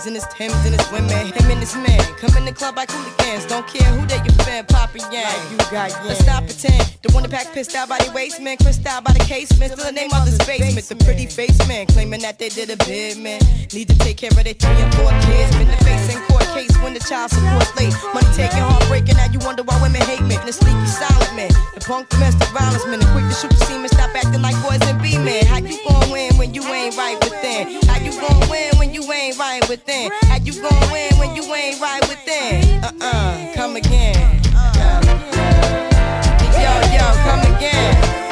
Concerned 0.00 0.14
with 0.14 0.24
his 0.24 0.40
rims 0.40 0.50
and 0.50 0.50
his 0.50 0.52
Timbs 0.52 0.66
and 0.66 0.80
his 0.80 0.92
women. 0.92 1.32
Him 1.32 1.50
and 1.50 1.60
his 1.60 1.76
man 1.76 2.00
come 2.16 2.36
in 2.36 2.44
the 2.44 2.52
club 2.52 2.76
like 2.76 2.90
hooligans. 2.90 3.46
Don't 3.46 3.66
care 3.66 3.88
who 3.92 4.06
they 4.06 4.16
you 4.16 4.32
fan, 4.44 4.64
Papa 4.66 4.98
Yang. 5.12 5.24
Like 5.24 5.50
you 5.50 5.56
got 5.58 5.90
yeah. 5.90 6.04
Let's 6.04 6.20
stop 6.20 6.44
pretend. 6.44 6.98
The 7.02 7.12
one 7.12 7.22
that 7.22 7.30
pack 7.30 7.52
pissed 7.52 7.74
out 7.74 7.88
by 7.88 7.98
the 7.98 8.12
waist, 8.12 8.40
man. 8.40 8.56
Crissed 8.56 8.86
out 8.86 9.04
by 9.04 9.12
the 9.12 9.20
casement. 9.20 9.72
Still 9.72 9.84
the 9.84 9.92
name 9.92 10.10
of 10.12 10.24
this 10.24 10.38
basement. 10.46 10.86
The 10.86 10.96
pretty 11.04 11.26
face 11.26 11.58
man 11.68 11.86
claiming 11.86 12.22
that 12.22 12.38
they 12.38 12.48
did 12.48 12.70
a 12.70 12.76
bid, 12.84 13.18
man. 13.18 13.40
Need 13.72 13.88
to 13.88 13.98
take 13.98 14.16
care 14.16 14.30
of 14.30 14.44
their 14.44 14.54
three 14.54 14.80
and 14.80 14.94
four 14.94 15.10
kids. 15.26 15.56
Been 15.56 15.68
the 15.68 15.84
face 15.84 16.14
in 16.14 16.20
court 16.28 16.49
case 16.54 16.74
when 16.82 16.94
the 16.94 17.00
child 17.00 17.30
support's 17.30 17.74
late. 17.76 17.94
Money 18.14 18.30
taking, 18.34 18.58
heartbreaking. 18.58 19.16
Now 19.16 19.30
you 19.30 19.38
wonder 19.40 19.62
why 19.62 19.80
women 19.82 20.02
hate 20.02 20.22
me. 20.22 20.36
The 20.46 20.52
sneaky 20.52 20.86
silent 20.86 21.34
man. 21.34 21.50
The 21.74 21.80
punk 21.80 22.08
domestic 22.08 22.48
violence 22.50 22.86
man. 22.86 23.00
The 23.00 23.06
quick 23.12 23.26
to 23.28 23.34
shoot 23.34 23.50
the 23.50 23.62
semen. 23.66 23.88
Stop 23.88 24.14
acting 24.14 24.42
like 24.42 24.56
boys 24.62 24.82
and 24.88 25.00
be 25.02 25.18
men. 25.18 25.46
How 25.46 25.58
you 25.58 25.78
gon' 25.86 26.10
win 26.10 26.36
when 26.36 26.54
you 26.54 26.62
ain't 26.64 26.96
right 26.96 27.18
within? 27.22 27.80
How 27.88 27.98
you 27.98 28.12
gon' 28.20 28.48
win 28.50 28.76
when 28.78 28.94
you 28.94 29.02
ain't 29.12 29.38
right 29.38 29.62
within? 29.68 30.10
How 30.30 30.38
you 30.38 30.52
gon' 30.60 30.90
win 30.90 31.10
when 31.18 31.36
you 31.36 31.44
ain't 31.54 31.80
right 31.80 32.02
within? 32.08 32.84
Uh-uh, 32.84 33.54
come 33.54 33.76
again. 33.76 34.16
Uh, 34.54 35.00
yo, 36.58 36.72
yo, 36.94 37.06
come 37.26 37.42
again. 37.54 38.29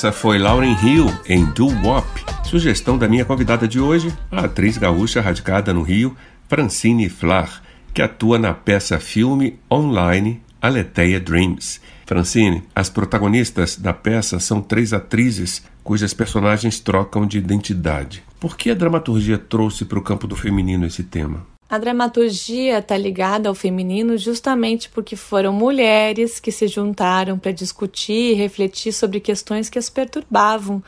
Essa 0.00 0.12
foi 0.12 0.38
Lauren 0.38 0.74
Hill 0.82 1.08
em 1.26 1.44
Do 1.44 1.66
Wop, 1.66 2.08
sugestão 2.42 2.96
da 2.96 3.06
minha 3.06 3.22
convidada 3.22 3.68
de 3.68 3.78
hoje, 3.78 4.10
a 4.32 4.46
atriz 4.46 4.78
gaúcha 4.78 5.20
radicada 5.20 5.74
no 5.74 5.82
Rio, 5.82 6.16
Francine 6.48 7.06
Flar. 7.10 7.62
que 7.92 8.00
atua 8.00 8.38
na 8.38 8.54
peça-filme 8.54 9.58
online 9.70 10.40
Aletheia 10.58 11.20
Dreams. 11.20 11.82
Francine, 12.06 12.62
as 12.74 12.88
protagonistas 12.88 13.76
da 13.76 13.92
peça 13.92 14.40
são 14.40 14.62
três 14.62 14.94
atrizes 14.94 15.62
cujas 15.84 16.14
personagens 16.14 16.80
trocam 16.80 17.26
de 17.26 17.36
identidade. 17.36 18.22
Por 18.40 18.56
que 18.56 18.70
a 18.70 18.74
dramaturgia 18.74 19.36
trouxe 19.36 19.84
para 19.84 19.98
o 19.98 20.02
campo 20.02 20.26
do 20.26 20.34
feminino 20.34 20.86
esse 20.86 21.02
tema? 21.02 21.49
A 21.70 21.78
dramaturgia 21.78 22.80
está 22.80 22.98
ligada 22.98 23.48
ao 23.48 23.54
feminino 23.54 24.18
justamente 24.18 24.90
porque 24.90 25.14
foram 25.14 25.52
mulheres 25.52 26.40
que 26.40 26.50
se 26.50 26.66
juntaram 26.66 27.38
para 27.38 27.52
discutir 27.52 28.32
e 28.32 28.34
refletir 28.34 28.92
sobre 28.92 29.20
questões 29.20 29.70
que 29.70 29.78
as 29.78 29.88
perturbavam, 29.88 30.82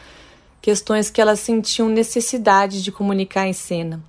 questões 0.61 1.09
que 1.09 1.21
elas 1.21 1.39
sentiam 1.39 1.89
necessidade 1.89 2.83
de 2.83 2.91
comunicar 2.91 3.47
em 3.47 3.53
cena. 3.53 4.03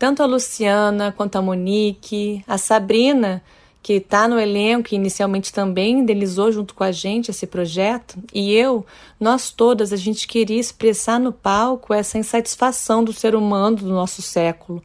Tanto 0.00 0.20
a 0.20 0.26
Luciana 0.26 1.14
quanto 1.16 1.36
a 1.36 1.42
Monique, 1.42 2.42
a 2.44 2.58
Sabrina, 2.58 3.40
que 3.80 3.92
está 3.92 4.26
no 4.26 4.40
elenco 4.40 4.88
e 4.90 4.96
inicialmente 4.96 5.52
também 5.52 6.02
idealizou 6.02 6.50
junto 6.50 6.74
com 6.74 6.82
a 6.82 6.90
gente 6.90 7.30
esse 7.30 7.46
projeto, 7.46 8.18
e 8.34 8.52
eu, 8.52 8.84
nós 9.20 9.52
todas, 9.52 9.92
a 9.92 9.96
gente 9.96 10.26
queria 10.26 10.58
expressar 10.58 11.20
no 11.20 11.32
palco 11.32 11.94
essa 11.94 12.18
insatisfação 12.18 13.04
do 13.04 13.12
ser 13.12 13.36
humano 13.36 13.76
do 13.76 13.88
nosso 13.88 14.20
século 14.20 14.82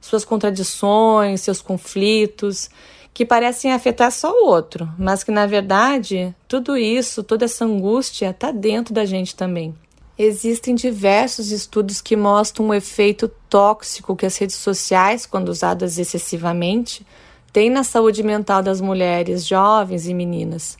suas 0.00 0.24
contradições, 0.24 1.40
seus 1.40 1.60
conflitos, 1.60 2.70
que 3.12 3.24
parecem 3.24 3.72
afetar 3.72 4.12
só 4.12 4.30
o 4.30 4.46
outro, 4.46 4.88
mas 4.98 5.24
que 5.24 5.30
na 5.30 5.46
verdade 5.46 6.34
tudo 6.46 6.76
isso, 6.76 7.22
toda 7.22 7.44
essa 7.44 7.64
angústia 7.64 8.30
está 8.30 8.50
dentro 8.50 8.94
da 8.94 9.04
gente 9.04 9.34
também. 9.34 9.74
Existem 10.16 10.74
diversos 10.74 11.52
estudos 11.52 12.00
que 12.00 12.16
mostram 12.16 12.68
o 12.68 12.74
efeito 12.74 13.28
tóxico 13.48 14.16
que 14.16 14.26
as 14.26 14.36
redes 14.36 14.56
sociais, 14.56 15.24
quando 15.26 15.48
usadas 15.48 15.96
excessivamente, 15.96 17.06
têm 17.52 17.70
na 17.70 17.84
saúde 17.84 18.22
mental 18.22 18.62
das 18.62 18.80
mulheres, 18.80 19.46
jovens 19.46 20.08
e 20.08 20.14
meninas. 20.14 20.76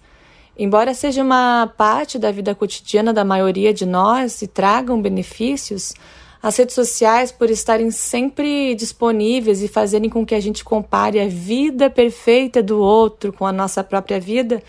Embora 0.58 0.92
seja 0.92 1.22
uma 1.22 1.72
parte 1.76 2.18
da 2.18 2.32
vida 2.32 2.52
cotidiana 2.52 3.12
da 3.12 3.24
maioria 3.24 3.72
de 3.72 3.86
nós 3.86 4.42
e 4.42 4.48
tragam 4.48 5.00
benefícios, 5.00 5.94
as 6.48 6.56
redes 6.56 6.74
sociais, 6.74 7.30
por 7.30 7.50
estarem 7.50 7.90
sempre 7.90 8.74
disponíveis 8.74 9.62
e 9.62 9.68
fazerem 9.68 10.08
com 10.08 10.24
que 10.24 10.34
a 10.34 10.40
gente 10.40 10.64
compare 10.64 11.20
a 11.20 11.28
vida 11.28 11.90
perfeita 11.90 12.62
do 12.62 12.80
outro 12.80 13.32
com 13.32 13.46
a 13.46 13.52
nossa 13.52 13.84
própria 13.84 14.18
vida, 14.18 14.62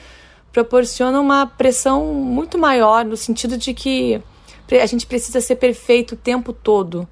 proporcionam 0.51 1.21
uma 1.21 1.45
pressão 1.45 2.13
muito 2.13 2.57
maior 2.57 3.05
no 3.05 3.15
sentido 3.15 3.57
de 3.57 3.74
que 3.74 4.21
a 4.71 4.86
gente 4.86 5.05
precisa 5.05 5.39
ser 5.39 5.55
perfeito 5.55 6.13
o 6.13 6.17
tempo 6.17 6.51
todo. 6.51 7.07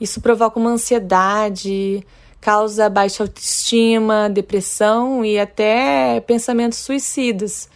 Isso 0.00 0.20
provoca 0.20 0.58
uma 0.58 0.70
ansiedade, 0.70 2.06
causa 2.40 2.88
baixa 2.88 3.24
autoestima, 3.24 4.30
depressão 4.30 5.24
e 5.24 5.36
até 5.36 6.20
pensamentos 6.20 6.78
suicidas. 6.78 7.68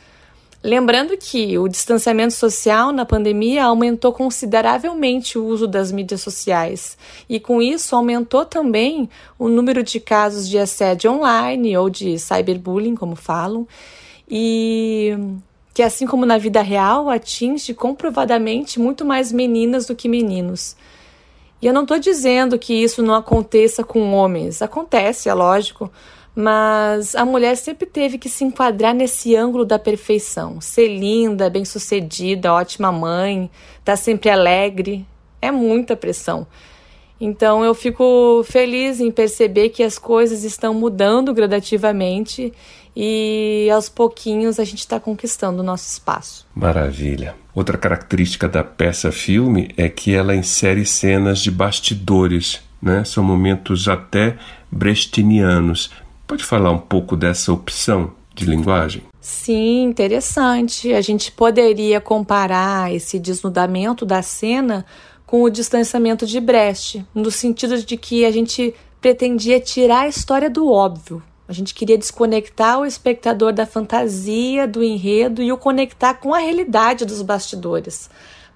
Lembrando 0.63 1.17
que 1.17 1.57
o 1.57 1.67
distanciamento 1.69 2.35
social 2.35 2.93
na 2.93 3.07
pandemia 3.07 3.65
aumentou 3.65 4.13
consideravelmente 4.13 5.39
o 5.39 5.47
uso 5.47 5.67
das 5.67 5.91
mídias 5.91 6.21
sociais. 6.21 6.99
E, 7.27 7.41
com 7.41 7.63
isso, 7.63 7.97
aumentou 7.97 8.45
também 8.45 9.09
o 9.39 9.49
número 9.49 9.83
de 9.83 9.99
casos 9.99 10.47
de 10.47 10.59
assédio 10.59 11.13
online 11.13 11.75
ou 11.79 11.89
de 11.89 12.19
cyberbullying, 12.19 12.95
como 12.95 13.17
falam, 13.17 13.67
e 14.29 15.17
que, 15.73 15.83
assim 15.83 16.07
como 16.07 16.27
na 16.27 16.37
vida 16.37 16.61
real, 16.61 17.09
atinge 17.09 17.73
comprovadamente 17.73 18.79
muito 18.79 19.03
mais 19.03 19.33
meninas 19.33 19.87
do 19.87 19.97
que 19.97 20.11
meninos. 20.11 20.77
E 21.63 21.67
eu 21.67 21.73
não 21.73 21.83
estou 21.83 21.99
dizendo 21.99 22.59
que 22.59 22.75
isso 22.75 23.03
não 23.03 23.15
aconteça 23.15 23.83
com 23.83 24.13
homens, 24.13 24.61
acontece, 24.61 25.31
é 25.31 25.35
lógico 25.35 25.91
mas 26.35 27.15
a 27.15 27.25
mulher 27.25 27.57
sempre 27.57 27.87
teve 27.87 28.19
que 28.19 28.29
se 28.29 28.45
enquadrar 28.45 28.95
nesse 28.95 29.35
ângulo 29.35 29.65
da 29.65 29.79
perfeição. 29.79 30.61
Ser 30.61 30.89
linda, 30.89 31.51
bem-sucedida, 31.51 32.53
ótima 32.53 32.93
mãe, 32.93 33.51
estar 33.79 33.93
tá 33.93 33.97
sempre 33.97 34.31
alegre, 34.31 35.07
é 35.43 35.51
muita 35.51 35.97
pressão. 35.97 36.47
Então 37.21 37.63
eu 37.63 37.75
fico 37.75 38.43
feliz 38.45 38.99
em 38.99 39.11
perceber 39.11 39.69
que 39.69 39.83
as 39.83 39.99
coisas 39.99 40.43
estão 40.43 40.73
mudando 40.73 41.35
gradativamente 41.35 42.51
e 42.97 43.69
aos 43.73 43.91
pouquinhos 43.91 44.59
a 44.59 44.65
gente 44.65 44.79
está 44.79 44.99
conquistando 44.99 45.61
o 45.61 45.65
nosso 45.65 45.87
espaço. 45.87 46.47
Maravilha. 46.55 47.35
Outra 47.55 47.77
característica 47.77 48.49
da 48.49 48.65
peça 48.65 49.13
filme 49.13 49.69
é 49.77 49.89
que 49.89 50.15
ela 50.15 50.35
insere 50.35 50.87
cenas 50.87 51.41
de 51.41 51.51
bastidores, 51.51 52.63
né? 52.81 53.05
São 53.05 53.23
momentos 53.23 53.87
até 53.87 54.39
brechtianos 54.71 55.91
Pode 56.31 56.45
falar 56.45 56.71
um 56.71 56.79
pouco 56.79 57.17
dessa 57.17 57.53
opção 57.53 58.13
de 58.33 58.45
linguagem? 58.45 59.03
Sim, 59.21 59.83
interessante. 59.83 60.95
A 60.95 61.01
gente 61.01 61.33
poderia 61.33 62.01
comparar 62.01 62.95
esse 62.95 63.19
desnudamento 63.19 64.07
da 64.07 64.23
cena 64.23 64.87
com 65.27 65.43
o 65.43 65.51
distanciamento 65.51 66.25
de 66.25 66.39
Brecht, 66.39 67.05
no 67.13 67.33
sentido 67.33 67.83
de 67.83 67.97
que 67.97 68.25
a 68.25 68.31
gente 68.31 68.73
pretendia 69.01 69.59
tirar 69.59 70.03
a 70.03 70.07
história 70.09 70.49
do 70.49 70.71
óbvio. 70.71 71.21
A 71.49 71.53
gente 71.53 71.75
queria 71.75 71.99
desconectar 71.99 72.79
o 72.79 72.87
espectador 72.87 73.53
da 73.53 73.67
fantasia, 73.67 74.69
do 74.69 74.85
enredo 74.85 75.43
e 75.43 75.51
o 75.51 75.59
conectar 75.59 76.15
com 76.15 76.33
a 76.33 76.39
realidade 76.39 77.05
dos 77.05 77.23
bastidores, 77.23 78.09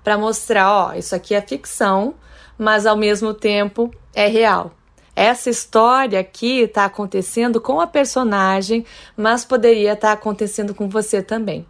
para 0.05 0.17
mostrar, 0.17 0.71
ó, 0.71 0.95
isso 0.95 1.13
aqui 1.13 1.35
é 1.35 1.41
ficção, 1.41 2.15
mas 2.57 2.87
ao 2.87 2.97
mesmo 2.97 3.35
tempo 3.35 3.93
é 4.15 4.29
real. 4.29 4.71
Essa 5.17 5.49
história 5.49 6.19
aqui 6.19 6.61
está 6.61 6.85
acontecendo 6.85 7.61
com 7.61 7.81
a 7.81 7.87
personagem, 7.87 8.85
mas 9.17 9.45
poderia 9.45 9.93
estar 9.93 10.09
tá 10.09 10.13
acontecendo 10.13 10.75
com 10.75 10.89
você 10.89 11.23
também. 11.23 11.65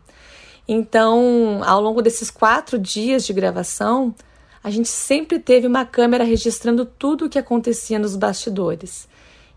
Então, 0.66 1.60
ao 1.64 1.80
longo 1.80 2.00
desses 2.00 2.30
quatro 2.30 2.78
dias 2.78 3.26
de 3.26 3.32
gravação, 3.34 4.14
a 4.62 4.70
gente 4.70 4.88
sempre 4.88 5.38
teve 5.38 5.66
uma 5.66 5.84
câmera 5.84 6.24
registrando 6.24 6.86
tudo 6.86 7.26
o 7.26 7.28
que 7.28 7.38
acontecia 7.38 7.98
nos 7.98 8.16
bastidores. 8.16 9.06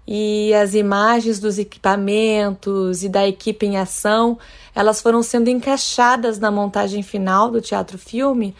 E 0.06 0.54
as 0.54 0.73
imagens 0.73 1.39
dos 1.39 1.58
equipamentos 1.58 3.04
e 3.04 3.10
da 3.10 3.28
equipe 3.28 3.65
em 3.65 3.78
ação, 3.78 4.38
elas 4.73 5.02
foram 5.02 5.21
sendo 5.21 5.50
encaixadas 5.50 6.39
na 6.39 6.50
montagem 6.50 7.04
final 7.04 7.50
do 7.52 7.62
teatro-filme 7.62 8.56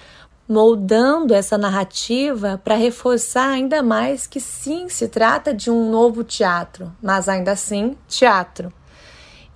moldando 0.48 1.34
essa 1.34 1.58
narrativa 1.58 2.60
para 2.64 2.76
reforçar 2.76 3.50
ainda 3.50 3.84
mais 3.84 4.26
que 4.26 4.40
sim, 4.40 4.88
se 4.88 5.08
trata 5.08 5.54
de 5.54 5.70
um 5.70 5.90
novo 5.90 6.24
teatro, 6.24 6.92
mas 7.02 7.28
ainda 7.28 7.52
assim, 7.52 7.98
teatro. 8.08 8.72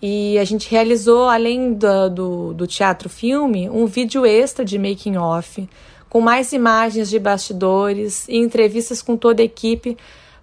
E 0.01 0.37
a 0.39 0.43
gente 0.43 0.69
realizou, 0.69 1.29
além 1.29 1.73
do, 1.73 2.09
do, 2.09 2.53
do 2.53 2.67
teatro-filme, 2.67 3.69
um 3.69 3.85
vídeo 3.85 4.25
extra 4.25 4.65
de 4.65 4.77
making-off, 4.77 5.69
com 6.09 6.19
mais 6.19 6.51
imagens 6.51 7.09
de 7.09 7.19
bastidores 7.19 8.27
e 8.27 8.35
entrevistas 8.37 9.01
com 9.01 9.15
toda 9.15 9.41
a 9.41 9.45
equipe 9.45 9.97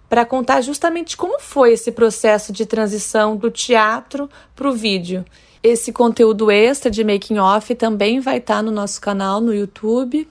para 0.08 0.24
contar 0.24 0.62
justamente 0.62 1.16
como 1.16 1.38
foi 1.38 1.74
esse 1.74 1.92
processo 1.92 2.52
de 2.52 2.64
transição 2.64 3.36
do 3.36 3.50
teatro 3.50 4.30
para 4.56 4.68
o 4.68 4.72
vídeo 4.72 5.24
esse 5.62 5.92
conteúdo 5.92 6.50
extra 6.50 6.90
de 6.90 7.02
making 7.02 7.38
off 7.38 7.74
também 7.74 8.20
vai 8.20 8.38
estar 8.38 8.56
tá 8.56 8.62
no 8.62 8.70
nosso 8.70 9.00
canal 9.00 9.40
no 9.40 9.54
YouTube 9.54 10.26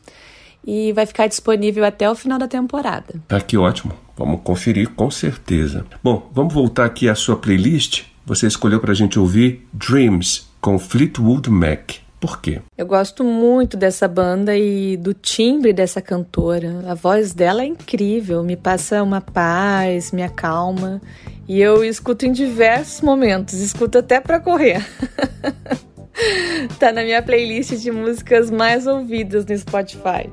e 0.66 0.92
vai 0.94 1.06
ficar 1.06 1.28
disponível 1.28 1.86
até 1.86 2.10
o 2.10 2.16
final 2.16 2.38
da 2.38 2.48
temporada. 2.48 3.22
Tá 3.28 3.40
que 3.40 3.58
ótimo. 3.58 3.94
Vamos 4.18 4.42
conferir 4.44 4.90
com 4.90 5.10
certeza. 5.12 5.86
Bom, 6.04 6.30
vamos 6.34 6.54
voltar 6.54 6.86
aqui 6.86 7.08
à 7.08 7.16
sua 7.16 7.38
playlist. 7.38 8.04
Você 8.26 8.48
escolheu 8.48 8.80
para 8.80 8.92
a 8.92 8.96
gente 8.96 9.20
ouvir 9.20 9.66
Dreams 9.72 10.48
com 10.60 10.78
Fleetwood 10.78 11.50
Mac. 11.50 12.07
Por 12.20 12.42
quê? 12.42 12.62
Eu 12.76 12.86
gosto 12.86 13.24
muito 13.24 13.78
dessa 13.78 14.08
banda 14.08 14.58
e 14.58 14.98
do 14.98 15.14
timbre 15.14 15.72
dessa 15.72 16.02
cantora. 16.02 16.84
A 16.88 16.96
voz 16.96 17.34
dela 17.34 17.62
é 17.62 17.66
incrível, 17.66 18.44
me 18.44 18.56
passa 18.56 19.04
uma 19.04 19.22
paz, 19.22 20.12
me 20.12 20.24
acalma. 20.24 21.00
E 21.48 21.62
eu 21.62 21.84
escuto 21.84 22.26
em 22.26 22.32
diversos 22.32 23.02
momentos, 23.02 23.56
escuto 23.56 24.00
até 24.00 24.20
para 24.20 24.40
correr. 24.40 24.84
tá 26.80 26.92
na 26.92 27.04
minha 27.04 27.22
playlist 27.22 27.74
de 27.76 27.92
músicas 27.92 28.50
mais 28.50 28.88
ouvidas 28.88 29.46
no 29.46 29.58
Spotify. 29.58 30.30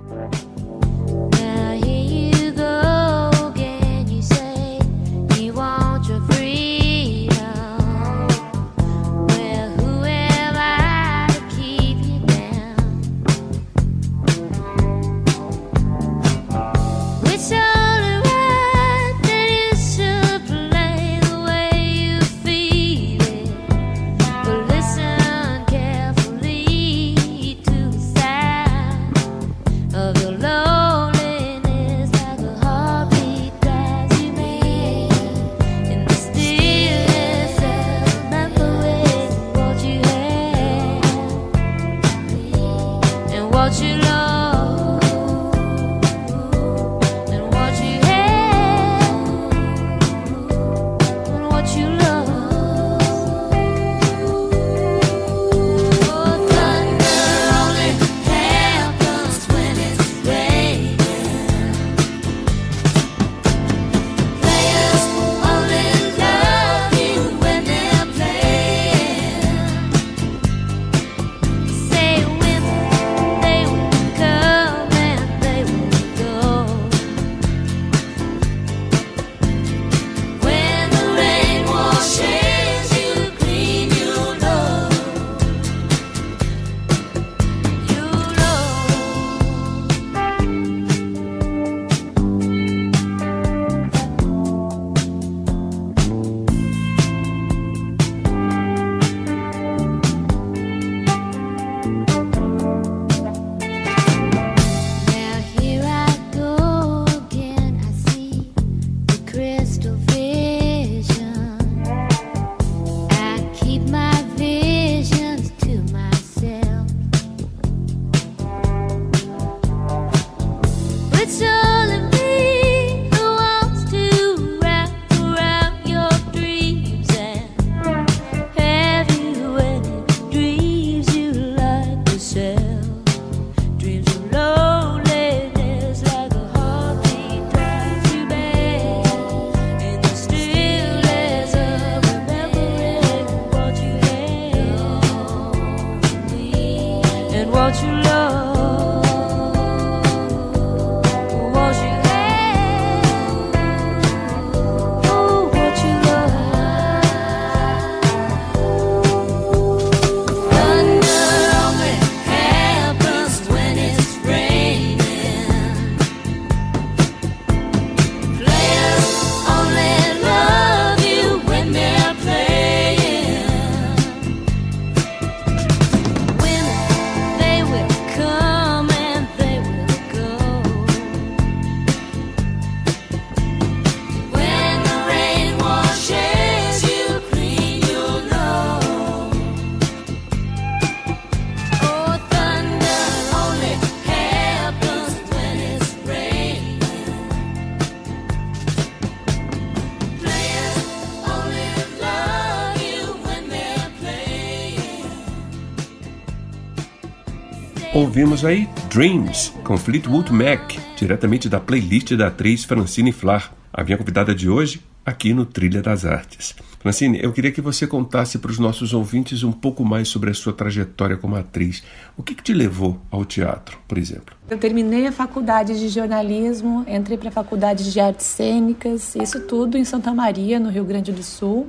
Ouvimos 208.15 208.45
aí 208.45 208.69
Dreams, 208.89 209.53
com 209.65 209.77
Fleetwood 209.77 210.33
Mac, 210.33 210.75
diretamente 210.97 211.49
da 211.49 211.59
playlist 211.59 212.13
da 212.13 212.29
atriz 212.29 212.63
Francine 212.63 213.11
Flar, 213.11 213.53
a 213.73 213.83
minha 213.83 213.99
convidada 213.99 214.33
de 214.33 214.49
hoje 214.49 214.81
aqui 215.05 215.35
no 215.35 215.45
Trilha 215.45 215.83
das 215.83 216.05
Artes. 216.05 216.55
Francine, 216.79 217.19
eu 217.21 217.33
queria 217.33 217.51
que 217.51 217.61
você 217.61 217.89
contasse 217.89 218.39
para 218.39 218.53
os 218.53 218.59
nossos 218.61 218.95
ouvintes 218.95 219.43
um 219.43 219.51
pouco 219.51 219.85
mais 219.85 220.07
sobre 220.07 220.31
a 220.31 220.35
sua 220.35 220.53
trajetória 220.53 221.17
como 221.17 221.35
atriz. 221.35 221.83
O 222.17 222.23
que, 222.23 222.37
que 222.37 222.43
te 222.45 222.55
levou 222.55 223.01
ao 223.11 223.25
teatro, 223.25 223.79
por 223.89 223.99
exemplo? 223.99 224.37
Eu 224.49 224.59
terminei 224.59 225.09
a 225.09 225.13
faculdade 225.13 225.77
de 225.77 225.89
jornalismo, 225.89 226.87
entrei 226.87 227.19
para 227.19 227.31
a 227.31 227.33
faculdade 227.33 227.93
de 227.93 227.99
artes 227.99 228.27
cênicas, 228.27 229.17
isso 229.17 229.41
tudo 229.41 229.77
em 229.77 229.85
Santa 229.85 230.15
Maria, 230.15 230.61
no 230.61 230.71
Rio 230.71 230.85
Grande 230.85 231.11
do 231.11 231.25
Sul. 231.25 231.67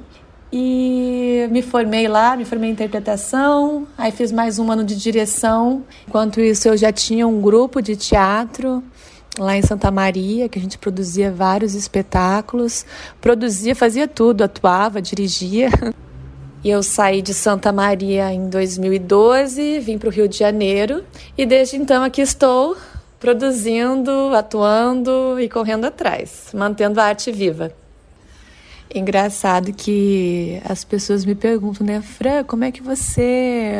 E 0.51 1.47
me 1.51 1.61
formei 1.61 2.07
lá, 2.07 2.37
me 2.37 2.45
formei 2.45 2.69
em 2.69 2.73
interpretação, 2.73 3.87
aí 3.97 4.11
fiz 4.11 4.31
mais 4.31 4.59
um 4.59 4.71
ano 4.71 4.83
de 4.83 4.95
direção. 4.95 5.83
Enquanto 6.07 6.39
isso, 6.39 6.67
eu 6.67 6.77
já 6.77 6.91
tinha 6.91 7.27
um 7.27 7.41
grupo 7.41 7.81
de 7.81 7.95
teatro 7.95 8.83
lá 9.37 9.57
em 9.57 9.61
Santa 9.61 9.91
Maria, 9.91 10.47
que 10.47 10.57
a 10.57 10.61
gente 10.61 10.77
produzia 10.77 11.31
vários 11.31 11.75
espetáculos, 11.75 12.85
produzia, 13.19 13.75
fazia 13.75 14.07
tudo, 14.07 14.43
atuava, 14.43 15.01
dirigia. 15.01 15.69
E 16.63 16.69
eu 16.71 16.81
saí 16.81 17.21
de 17.21 17.31
Santa 17.31 17.71
Maria 17.71 18.33
em 18.33 18.49
2012, 18.49 19.79
vim 19.81 19.99
para 19.99 20.09
o 20.09 20.11
Rio 20.11 20.27
de 20.27 20.35
Janeiro 20.35 21.03
e 21.37 21.45
desde 21.45 21.77
então 21.77 22.03
aqui 22.03 22.21
estou 22.21 22.75
produzindo, 23.19 24.33
atuando 24.33 25.39
e 25.39 25.47
correndo 25.47 25.85
atrás, 25.85 26.49
mantendo 26.55 26.99
a 26.99 27.03
arte 27.03 27.31
viva. 27.31 27.71
Engraçado 28.95 29.73
que 29.73 30.61
as 30.63 30.85
pessoas 30.85 31.25
me 31.25 31.35
perguntam, 31.35 31.85
né, 31.85 32.01
Fran, 32.01 32.45
como 32.45 32.63
é 32.63 32.71
que 32.71 32.81
você 32.81 33.73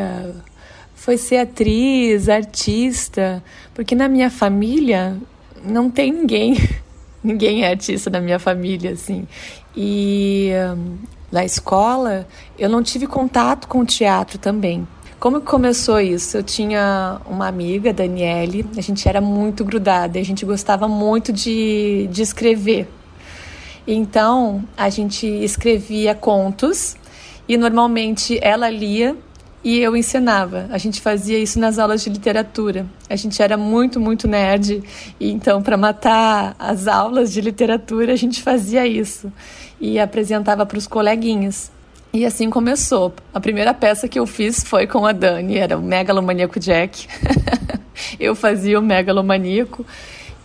foi 0.94 1.16
ser 1.16 1.38
atriz, 1.38 2.28
artista? 2.28 3.42
Porque 3.72 3.94
na 3.94 4.08
minha 4.08 4.28
família 4.28 5.16
não 5.64 5.90
tem 5.90 6.12
ninguém, 6.12 6.58
ninguém 7.24 7.64
é 7.64 7.70
artista 7.70 8.10
na 8.10 8.20
minha 8.20 8.38
família, 8.38 8.90
assim. 8.90 9.26
E 9.74 10.50
um, 10.76 10.98
na 11.32 11.46
escola 11.46 12.28
eu 12.58 12.68
não 12.68 12.82
tive 12.82 13.06
contato 13.06 13.68
com 13.68 13.78
o 13.78 13.86
teatro 13.86 14.36
também. 14.36 14.86
Como 15.18 15.40
começou 15.40 15.98
isso? 15.98 16.36
Eu 16.36 16.42
tinha 16.42 17.22
uma 17.24 17.48
amiga, 17.48 17.90
Daniele, 17.90 18.68
a 18.76 18.82
gente 18.82 19.08
era 19.08 19.22
muito 19.22 19.64
grudada, 19.64 20.18
a 20.18 20.22
gente 20.22 20.44
gostava 20.44 20.86
muito 20.86 21.32
de, 21.32 22.06
de 22.12 22.20
escrever. 22.20 22.86
Então, 23.86 24.64
a 24.76 24.88
gente 24.90 25.26
escrevia 25.26 26.14
contos 26.14 26.96
e 27.48 27.56
normalmente 27.56 28.38
ela 28.42 28.68
lia 28.68 29.16
e 29.62 29.80
eu 29.80 29.96
ensinava. 29.96 30.66
A 30.70 30.78
gente 30.78 31.00
fazia 31.00 31.38
isso 31.38 31.58
nas 31.58 31.78
aulas 31.78 32.02
de 32.02 32.10
literatura. 32.10 32.86
A 33.10 33.16
gente 33.16 33.42
era 33.42 33.56
muito, 33.56 34.00
muito 34.00 34.28
nerd, 34.28 34.82
e 35.18 35.30
então, 35.30 35.60
para 35.60 35.76
matar 35.76 36.54
as 36.58 36.86
aulas 36.86 37.32
de 37.32 37.40
literatura, 37.40 38.12
a 38.12 38.16
gente 38.16 38.42
fazia 38.42 38.86
isso 38.86 39.32
e 39.80 39.98
apresentava 39.98 40.64
para 40.64 40.78
os 40.78 40.86
coleguinhas. 40.86 41.70
E 42.12 42.24
assim 42.24 42.48
começou. 42.48 43.12
A 43.34 43.40
primeira 43.40 43.74
peça 43.74 44.08
que 44.08 44.18
eu 44.18 44.26
fiz 44.26 44.62
foi 44.64 44.86
com 44.86 45.04
a 45.04 45.12
Dani, 45.12 45.58
era 45.58 45.76
o 45.76 45.82
Megalomaníaco 45.82 46.58
Jack. 46.58 47.08
eu 48.18 48.34
fazia 48.34 48.78
o 48.78 48.82
Megalomaníaco. 48.82 49.84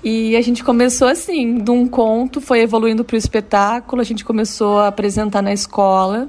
E 0.04 0.36
a 0.36 0.42
gente 0.42 0.64
começou 0.64 1.08
assim, 1.08 1.60
de 1.60 1.70
um 1.70 1.88
conto, 1.88 2.42
foi 2.42 2.62
evoluindo 2.62 3.04
para 3.04 3.14
o 3.14 3.18
espetáculo, 3.18 4.02
a 4.02 4.06
gente 4.06 4.26
começou 4.26 4.80
a 4.80 4.88
apresentar 4.88 5.44
na 5.44 5.54
escola. 5.54 6.28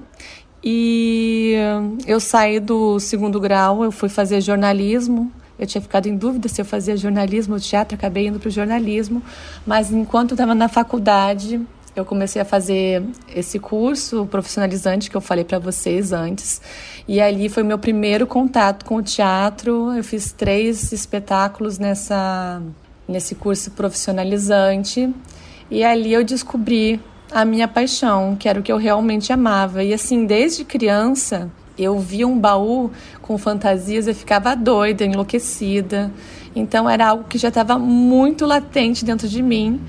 E 0.63 1.55
eu 2.07 2.21
saí 2.21 2.61
do 2.61 3.01
segundo 3.01 3.41
grau, 3.41 3.83
eu 3.83 3.91
fui 3.91 4.09
fazer 4.09 4.41
jornalismo. 4.41 5.33
Eu 5.59 5.67
tinha 5.67 5.81
ficado 5.81 6.07
em 6.07 6.17
dúvida 6.17 6.49
se 6.49 6.61
eu 6.61 6.65
fazia 6.65 6.97
jornalismo 6.97 7.55
ou 7.55 7.61
teatro, 7.61 7.95
acabei 7.95 8.27
indo 8.27 8.39
para 8.39 8.49
o 8.49 8.51
jornalismo. 8.51 9.23
Mas 9.67 9.91
enquanto 9.91 10.33
estava 10.33 10.55
na 10.55 10.69
faculdade, 10.69 11.61
eu 11.97 12.05
comecei 12.05 12.41
a 12.43 12.45
fazer 12.45 13.03
esse 13.35 13.59
curso 13.59 14.27
profissionalizante 14.27 15.11
que 15.11 15.17
eu 15.17 15.21
falei 15.21 15.45
para 15.45 15.59
vocês 15.59 16.13
antes. 16.13 16.61
E 17.09 17.21
ali 17.21 17.49
foi 17.49 17.63
meu 17.63 17.79
primeiro 17.79 18.27
contato 18.27 18.85
com 18.85 18.97
o 18.97 19.03
teatro. 19.03 19.93
Eu 19.93 20.05
fiz 20.05 20.33
três 20.33 20.93
espetáculos 20.93 21.79
nessa 21.79 22.63
nesse 23.12 23.35
curso 23.35 23.70
profissionalizante 23.70 25.12
e 25.70 25.85
ali 25.85 26.12
eu 26.12 26.25
descobri 26.25 27.01
a 27.31 27.44
minha 27.44 27.66
paixão, 27.66 28.37
que 28.37 28.48
era 28.48 28.61
o 28.61 28.62
que 28.62 28.70
eu 28.70 28.77
realmente 28.77 29.33
amava. 29.33 29.83
E 29.83 29.94
assim, 29.94 30.27
desde 30.27 30.64
criança, 30.64 31.51
eu 31.79 31.98
via 31.98 32.29
um 32.29 32.38
baú 32.38 32.90
com 33.22 33.38
fantasias 33.38 34.07
e 34.07 34.12
ficava 34.12 34.55
doida, 34.55 35.05
enlouquecida. 35.05 36.11
Então 36.55 36.88
era 36.88 37.09
algo 37.09 37.25
que 37.25 37.38
já 37.38 37.48
estava 37.48 37.79
muito 37.79 38.44
latente 38.44 39.05
dentro 39.05 39.27
de 39.27 39.42
mim, 39.42 39.81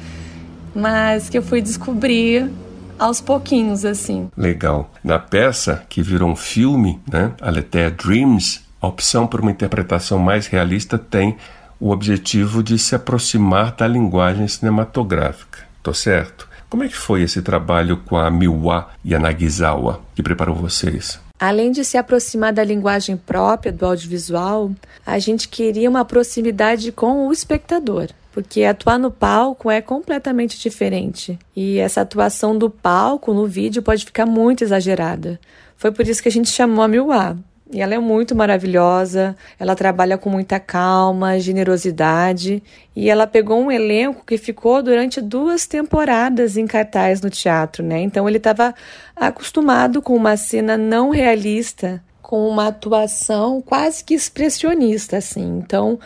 mas 0.74 1.30
que 1.30 1.38
eu 1.38 1.44
fui 1.44 1.62
descobrir 1.62 2.50
aos 2.98 3.20
pouquinhos 3.20 3.84
assim. 3.84 4.30
Legal. 4.38 4.90
Na 5.04 5.20
peça 5.20 5.84
que 5.90 6.02
virou 6.02 6.30
um 6.30 6.36
filme, 6.36 7.02
né, 7.12 7.34
Aletheia 7.42 7.92
Dreams, 7.92 8.62
a 8.82 8.88
opção 8.88 9.28
por 9.28 9.42
uma 9.42 9.52
interpretação 9.52 10.18
mais 10.18 10.48
realista 10.48 10.98
tem 10.98 11.36
o 11.84 11.92
objetivo 11.92 12.64
de 12.64 12.80
se 12.80 12.96
aproximar 12.96 13.76
da 13.76 13.86
linguagem 13.86 14.48
cinematográfica. 14.48 15.68
Tô 15.84 15.94
certo? 15.94 16.48
Como 16.70 16.86
é 16.86 16.88
que 16.88 16.96
foi 16.96 17.24
esse 17.24 17.42
trabalho 17.42 17.98
com 17.98 18.16
a 18.16 18.32
Miwa 18.32 18.90
Yanagisawa 19.06 20.00
que 20.16 20.24
preparou 20.24 20.56
vocês? 20.56 21.20
Além 21.38 21.74
de 21.74 21.84
se 21.84 21.98
aproximar 21.98 22.54
da 22.54 22.64
linguagem 22.64 23.18
própria 23.18 23.70
do 23.70 23.86
audiovisual, 23.86 24.72
a 25.06 25.20
gente 25.20 25.50
queria 25.50 25.90
uma 25.90 26.06
proximidade 26.06 26.90
com 26.90 27.28
o 27.28 27.34
espectador, 27.34 28.08
porque 28.32 28.64
atuar 28.64 28.98
no 28.98 29.12
palco 29.12 29.70
é 29.70 29.82
completamente 29.82 30.58
diferente. 30.58 31.38
E 31.54 31.80
essa 31.80 32.00
atuação 32.00 32.58
do 32.58 32.70
palco 32.70 33.34
no 33.34 33.46
vídeo 33.46 33.84
pode 33.84 34.06
ficar 34.06 34.26
muito 34.26 34.64
exagerada. 34.64 35.38
Foi 35.76 35.92
por 35.92 36.08
isso 36.08 36.24
que 36.24 36.30
a 36.30 36.32
gente 36.32 36.50
chamou 36.50 36.82
a 36.82 36.88
Miwa, 36.88 37.38
e 37.74 37.82
ela 37.82 37.96
é 37.96 38.00
muito 38.00 38.36
maravilhosa, 38.36 39.36
ela 39.60 39.76
trabalha 39.76 40.18
com 40.18 40.30
muita 40.30 40.60
calma, 40.60 41.40
generosidade, 41.40 42.62
e 42.96 43.10
ela 43.10 43.26
pegou 43.26 43.60
um 43.60 43.72
elenco 43.72 44.24
que 44.26 44.38
ficou 44.38 44.84
durante 44.84 45.20
duas 45.20 45.66
temporadas 45.66 46.56
em 46.56 46.68
cartaz 46.68 47.20
no 47.22 47.30
teatro, 47.30 47.84
né? 47.84 48.02
Então 48.02 48.28
ele 48.30 48.38
estava 48.38 48.74
acostumado 49.16 50.02
com 50.02 50.16
uma 50.16 50.38
cena 50.38 50.78
não 50.78 51.10
realista, 51.10 52.04
com 52.22 52.48
uma 52.48 52.68
atuação 52.68 53.62
quase 53.62 54.04
que 54.04 54.14
expressionista, 54.14 55.18
assim. 55.18 55.58
Então, 55.58 56.00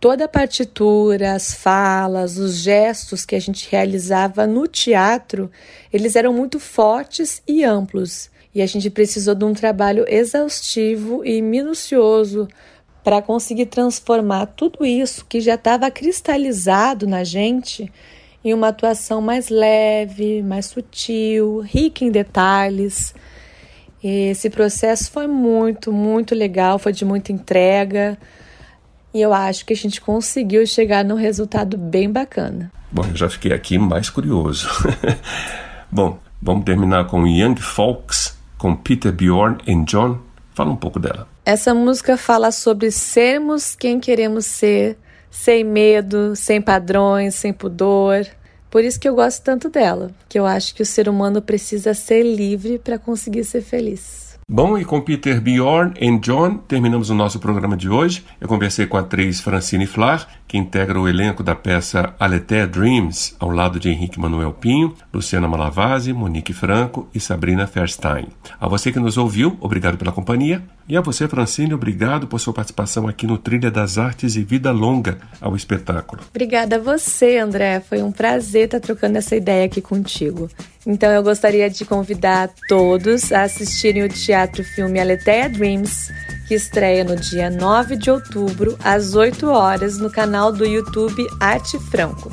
toda 0.00 0.24
a 0.24 0.28
partitura, 0.28 1.34
as 1.34 1.54
falas, 1.54 2.38
os 2.38 2.56
gestos 2.56 3.26
que 3.26 3.36
a 3.36 3.40
gente 3.40 3.68
realizava 3.70 4.46
no 4.46 4.66
teatro, 4.66 5.50
eles 5.92 6.16
eram 6.16 6.32
muito 6.32 6.58
fortes 6.58 7.42
e 7.46 7.62
amplos. 7.62 8.30
E 8.54 8.60
a 8.60 8.66
gente 8.66 8.90
precisou 8.90 9.34
de 9.34 9.44
um 9.44 9.54
trabalho 9.54 10.04
exaustivo 10.08 11.24
e 11.24 11.40
minucioso 11.40 12.48
para 13.02 13.22
conseguir 13.22 13.66
transformar 13.66 14.46
tudo 14.46 14.84
isso 14.84 15.24
que 15.24 15.40
já 15.40 15.54
estava 15.54 15.90
cristalizado 15.90 17.06
na 17.06 17.24
gente 17.24 17.90
em 18.44 18.54
uma 18.54 18.68
atuação 18.68 19.20
mais 19.20 19.48
leve, 19.48 20.42
mais 20.42 20.66
sutil, 20.66 21.60
rica 21.60 22.04
em 22.04 22.10
detalhes. 22.10 23.14
Esse 24.02 24.48
processo 24.48 25.10
foi 25.10 25.26
muito, 25.26 25.92
muito 25.92 26.34
legal, 26.34 26.78
foi 26.78 26.92
de 26.92 27.04
muita 27.04 27.32
entrega. 27.32 28.18
e 29.12 29.20
eu 29.20 29.32
acho 29.32 29.66
que 29.66 29.72
a 29.72 29.76
gente 29.76 30.00
conseguiu 30.00 30.66
chegar 30.66 31.04
num 31.04 31.16
resultado 31.16 31.76
bem 31.76 32.10
bacana. 32.10 32.72
Bom, 32.90 33.04
eu 33.04 33.16
já 33.16 33.28
fiquei 33.28 33.52
aqui 33.52 33.78
mais 33.78 34.08
curioso. 34.08 34.68
Bom, 35.90 36.18
vamos 36.40 36.64
terminar 36.64 37.06
com 37.06 37.26
Young 37.26 37.56
Folks, 37.56 38.36
com 38.60 38.76
Peter 38.76 39.10
Bjorn 39.10 39.56
e 39.66 39.74
John. 39.84 40.18
Fala 40.54 40.70
um 40.70 40.76
pouco 40.76 41.00
dela. 41.00 41.26
Essa 41.46 41.72
música 41.72 42.18
fala 42.18 42.52
sobre 42.52 42.90
sermos 42.90 43.74
quem 43.74 43.98
queremos 43.98 44.44
ser, 44.44 44.98
sem 45.30 45.64
medo, 45.64 46.36
sem 46.36 46.60
padrões, 46.60 47.34
sem 47.34 47.54
pudor. 47.54 48.26
Por 48.70 48.84
isso 48.84 49.00
que 49.00 49.08
eu 49.08 49.14
gosto 49.14 49.42
tanto 49.42 49.70
dela, 49.70 50.10
que 50.28 50.38
eu 50.38 50.44
acho 50.44 50.74
que 50.74 50.82
o 50.82 50.86
ser 50.86 51.08
humano 51.08 51.40
precisa 51.40 51.94
ser 51.94 52.22
livre 52.22 52.78
para 52.78 52.98
conseguir 52.98 53.44
ser 53.44 53.62
feliz. 53.62 54.29
Bom, 54.52 54.76
e 54.76 54.84
com 54.84 55.00
Peter 55.00 55.40
Bjorn 55.40 55.94
e 56.00 56.18
John 56.18 56.56
terminamos 56.56 57.08
o 57.08 57.14
nosso 57.14 57.38
programa 57.38 57.76
de 57.76 57.88
hoje. 57.88 58.24
Eu 58.40 58.48
conversei 58.48 58.84
com 58.84 58.96
a 58.96 59.00
atriz 59.00 59.40
Francine 59.40 59.86
Flar, 59.86 60.26
que 60.48 60.58
integra 60.58 61.00
o 61.00 61.08
elenco 61.08 61.40
da 61.40 61.54
peça 61.54 62.12
Aletheia 62.18 62.66
Dreams, 62.66 63.36
ao 63.38 63.48
lado 63.48 63.78
de 63.78 63.88
Henrique 63.88 64.18
Manuel 64.18 64.52
Pinho, 64.52 64.92
Luciana 65.14 65.46
Malavasi, 65.46 66.12
Monique 66.12 66.52
Franco 66.52 67.08
e 67.14 67.20
Sabrina 67.20 67.68
Ferstein. 67.68 68.26
A 68.60 68.66
você 68.66 68.90
que 68.90 68.98
nos 68.98 69.16
ouviu, 69.16 69.56
obrigado 69.60 69.96
pela 69.96 70.10
companhia. 70.10 70.60
E 70.88 70.96
a 70.96 71.00
você, 71.00 71.28
Francine, 71.28 71.72
obrigado 71.72 72.26
por 72.26 72.40
sua 72.40 72.52
participação 72.52 73.06
aqui 73.06 73.28
no 73.28 73.38
Trilha 73.38 73.70
das 73.70 73.98
Artes 73.98 74.34
e 74.34 74.42
Vida 74.42 74.72
Longa 74.72 75.18
ao 75.40 75.54
espetáculo. 75.54 76.22
Obrigada 76.28 76.74
a 76.74 76.78
você, 76.80 77.38
André. 77.38 77.78
Foi 77.78 78.02
um 78.02 78.10
prazer 78.10 78.64
estar 78.64 78.80
trocando 78.80 79.16
essa 79.16 79.36
ideia 79.36 79.66
aqui 79.66 79.80
contigo. 79.80 80.50
Então 80.86 81.10
eu 81.10 81.22
gostaria 81.22 81.68
de 81.68 81.84
convidar 81.84 82.50
todos 82.68 83.32
a 83.32 83.42
assistirem 83.42 84.02
o 84.02 84.08
teatro 84.08 84.64
filme 84.64 84.98
Aletheia 84.98 85.48
Dreams, 85.48 86.10
que 86.48 86.54
estreia 86.54 87.04
no 87.04 87.16
dia 87.16 87.50
9 87.50 87.96
de 87.96 88.10
outubro, 88.10 88.78
às 88.82 89.14
8 89.14 89.46
horas, 89.48 89.98
no 89.98 90.10
canal 90.10 90.50
do 90.50 90.64
YouTube 90.64 91.26
Arte 91.38 91.78
Franco. 91.90 92.30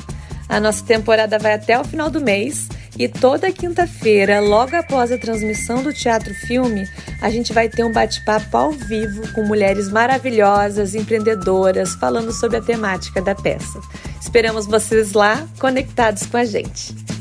A 0.48 0.58
nossa 0.58 0.82
temporada 0.82 1.38
vai 1.38 1.52
até 1.52 1.78
o 1.78 1.84
final 1.84 2.08
do 2.08 2.20
mês 2.20 2.68
e 2.98 3.06
toda 3.06 3.52
quinta-feira, 3.52 4.40
logo 4.40 4.74
após 4.74 5.12
a 5.12 5.18
transmissão 5.18 5.84
do 5.84 5.92
Teatro 5.92 6.34
Filme, 6.34 6.84
a 7.22 7.30
gente 7.30 7.52
vai 7.52 7.68
ter 7.68 7.84
um 7.84 7.92
bate-papo 7.92 8.56
ao 8.56 8.72
vivo 8.72 9.32
com 9.34 9.44
mulheres 9.44 9.88
maravilhosas, 9.88 10.96
empreendedoras, 10.96 11.94
falando 11.94 12.32
sobre 12.32 12.56
a 12.56 12.62
temática 12.62 13.22
da 13.22 13.36
peça. 13.36 13.78
Esperamos 14.20 14.66
vocês 14.66 15.12
lá, 15.12 15.46
conectados 15.60 16.26
com 16.26 16.38
a 16.38 16.44
gente. 16.44 17.17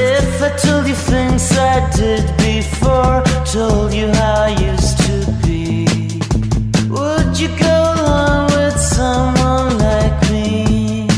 If 0.00 0.40
I 0.40 0.50
told 0.56 0.86
you 0.86 0.94
things 0.94 1.50
I 1.58 1.90
did 1.90 2.24
before, 2.36 3.24
told 3.44 3.92
you 3.92 4.06
how 4.12 4.42
I 4.42 4.50
used 4.50 4.96
to 5.08 5.26
be, 5.42 5.86
would 6.88 7.36
you 7.36 7.48
go 7.58 7.94
along 7.96 8.46
with 8.52 8.78
someone 8.78 9.76
like 9.78 10.30
me? 10.30 11.08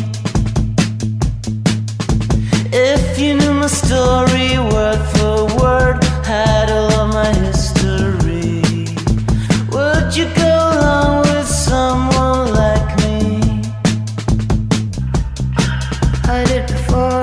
If 2.72 3.18
you 3.18 3.34
knew 3.34 3.52
my 3.52 3.66
story 3.66 4.56
word 4.72 5.02
for 5.12 5.44
word, 5.60 6.02
had 6.24 6.70
all 6.70 7.06
my 7.08 7.34
history, 7.34 8.62
would 9.74 10.16
you 10.16 10.24
go 10.34 10.54
along 10.72 11.20
with 11.28 11.46
someone 11.46 12.54
like 12.54 12.88
me? 13.04 13.62
I 16.24 16.44
did 16.46 16.66
before 16.66 17.19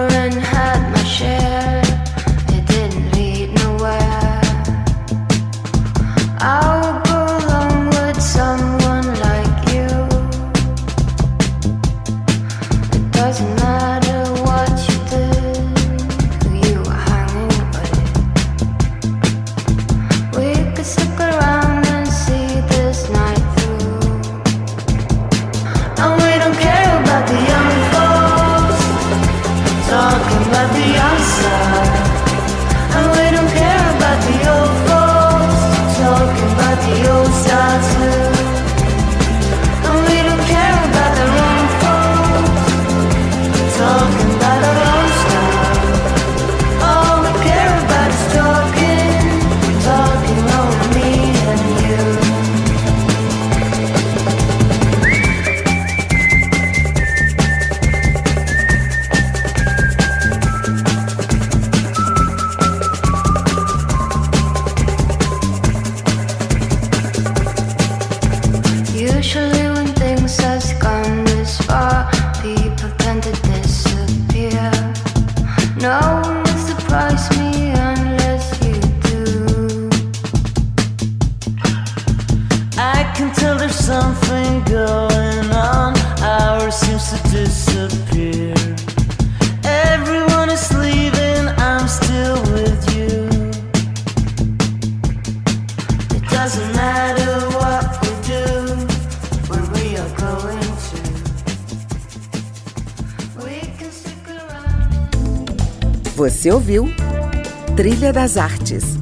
das 108.28 108.36
Artes 108.36 108.97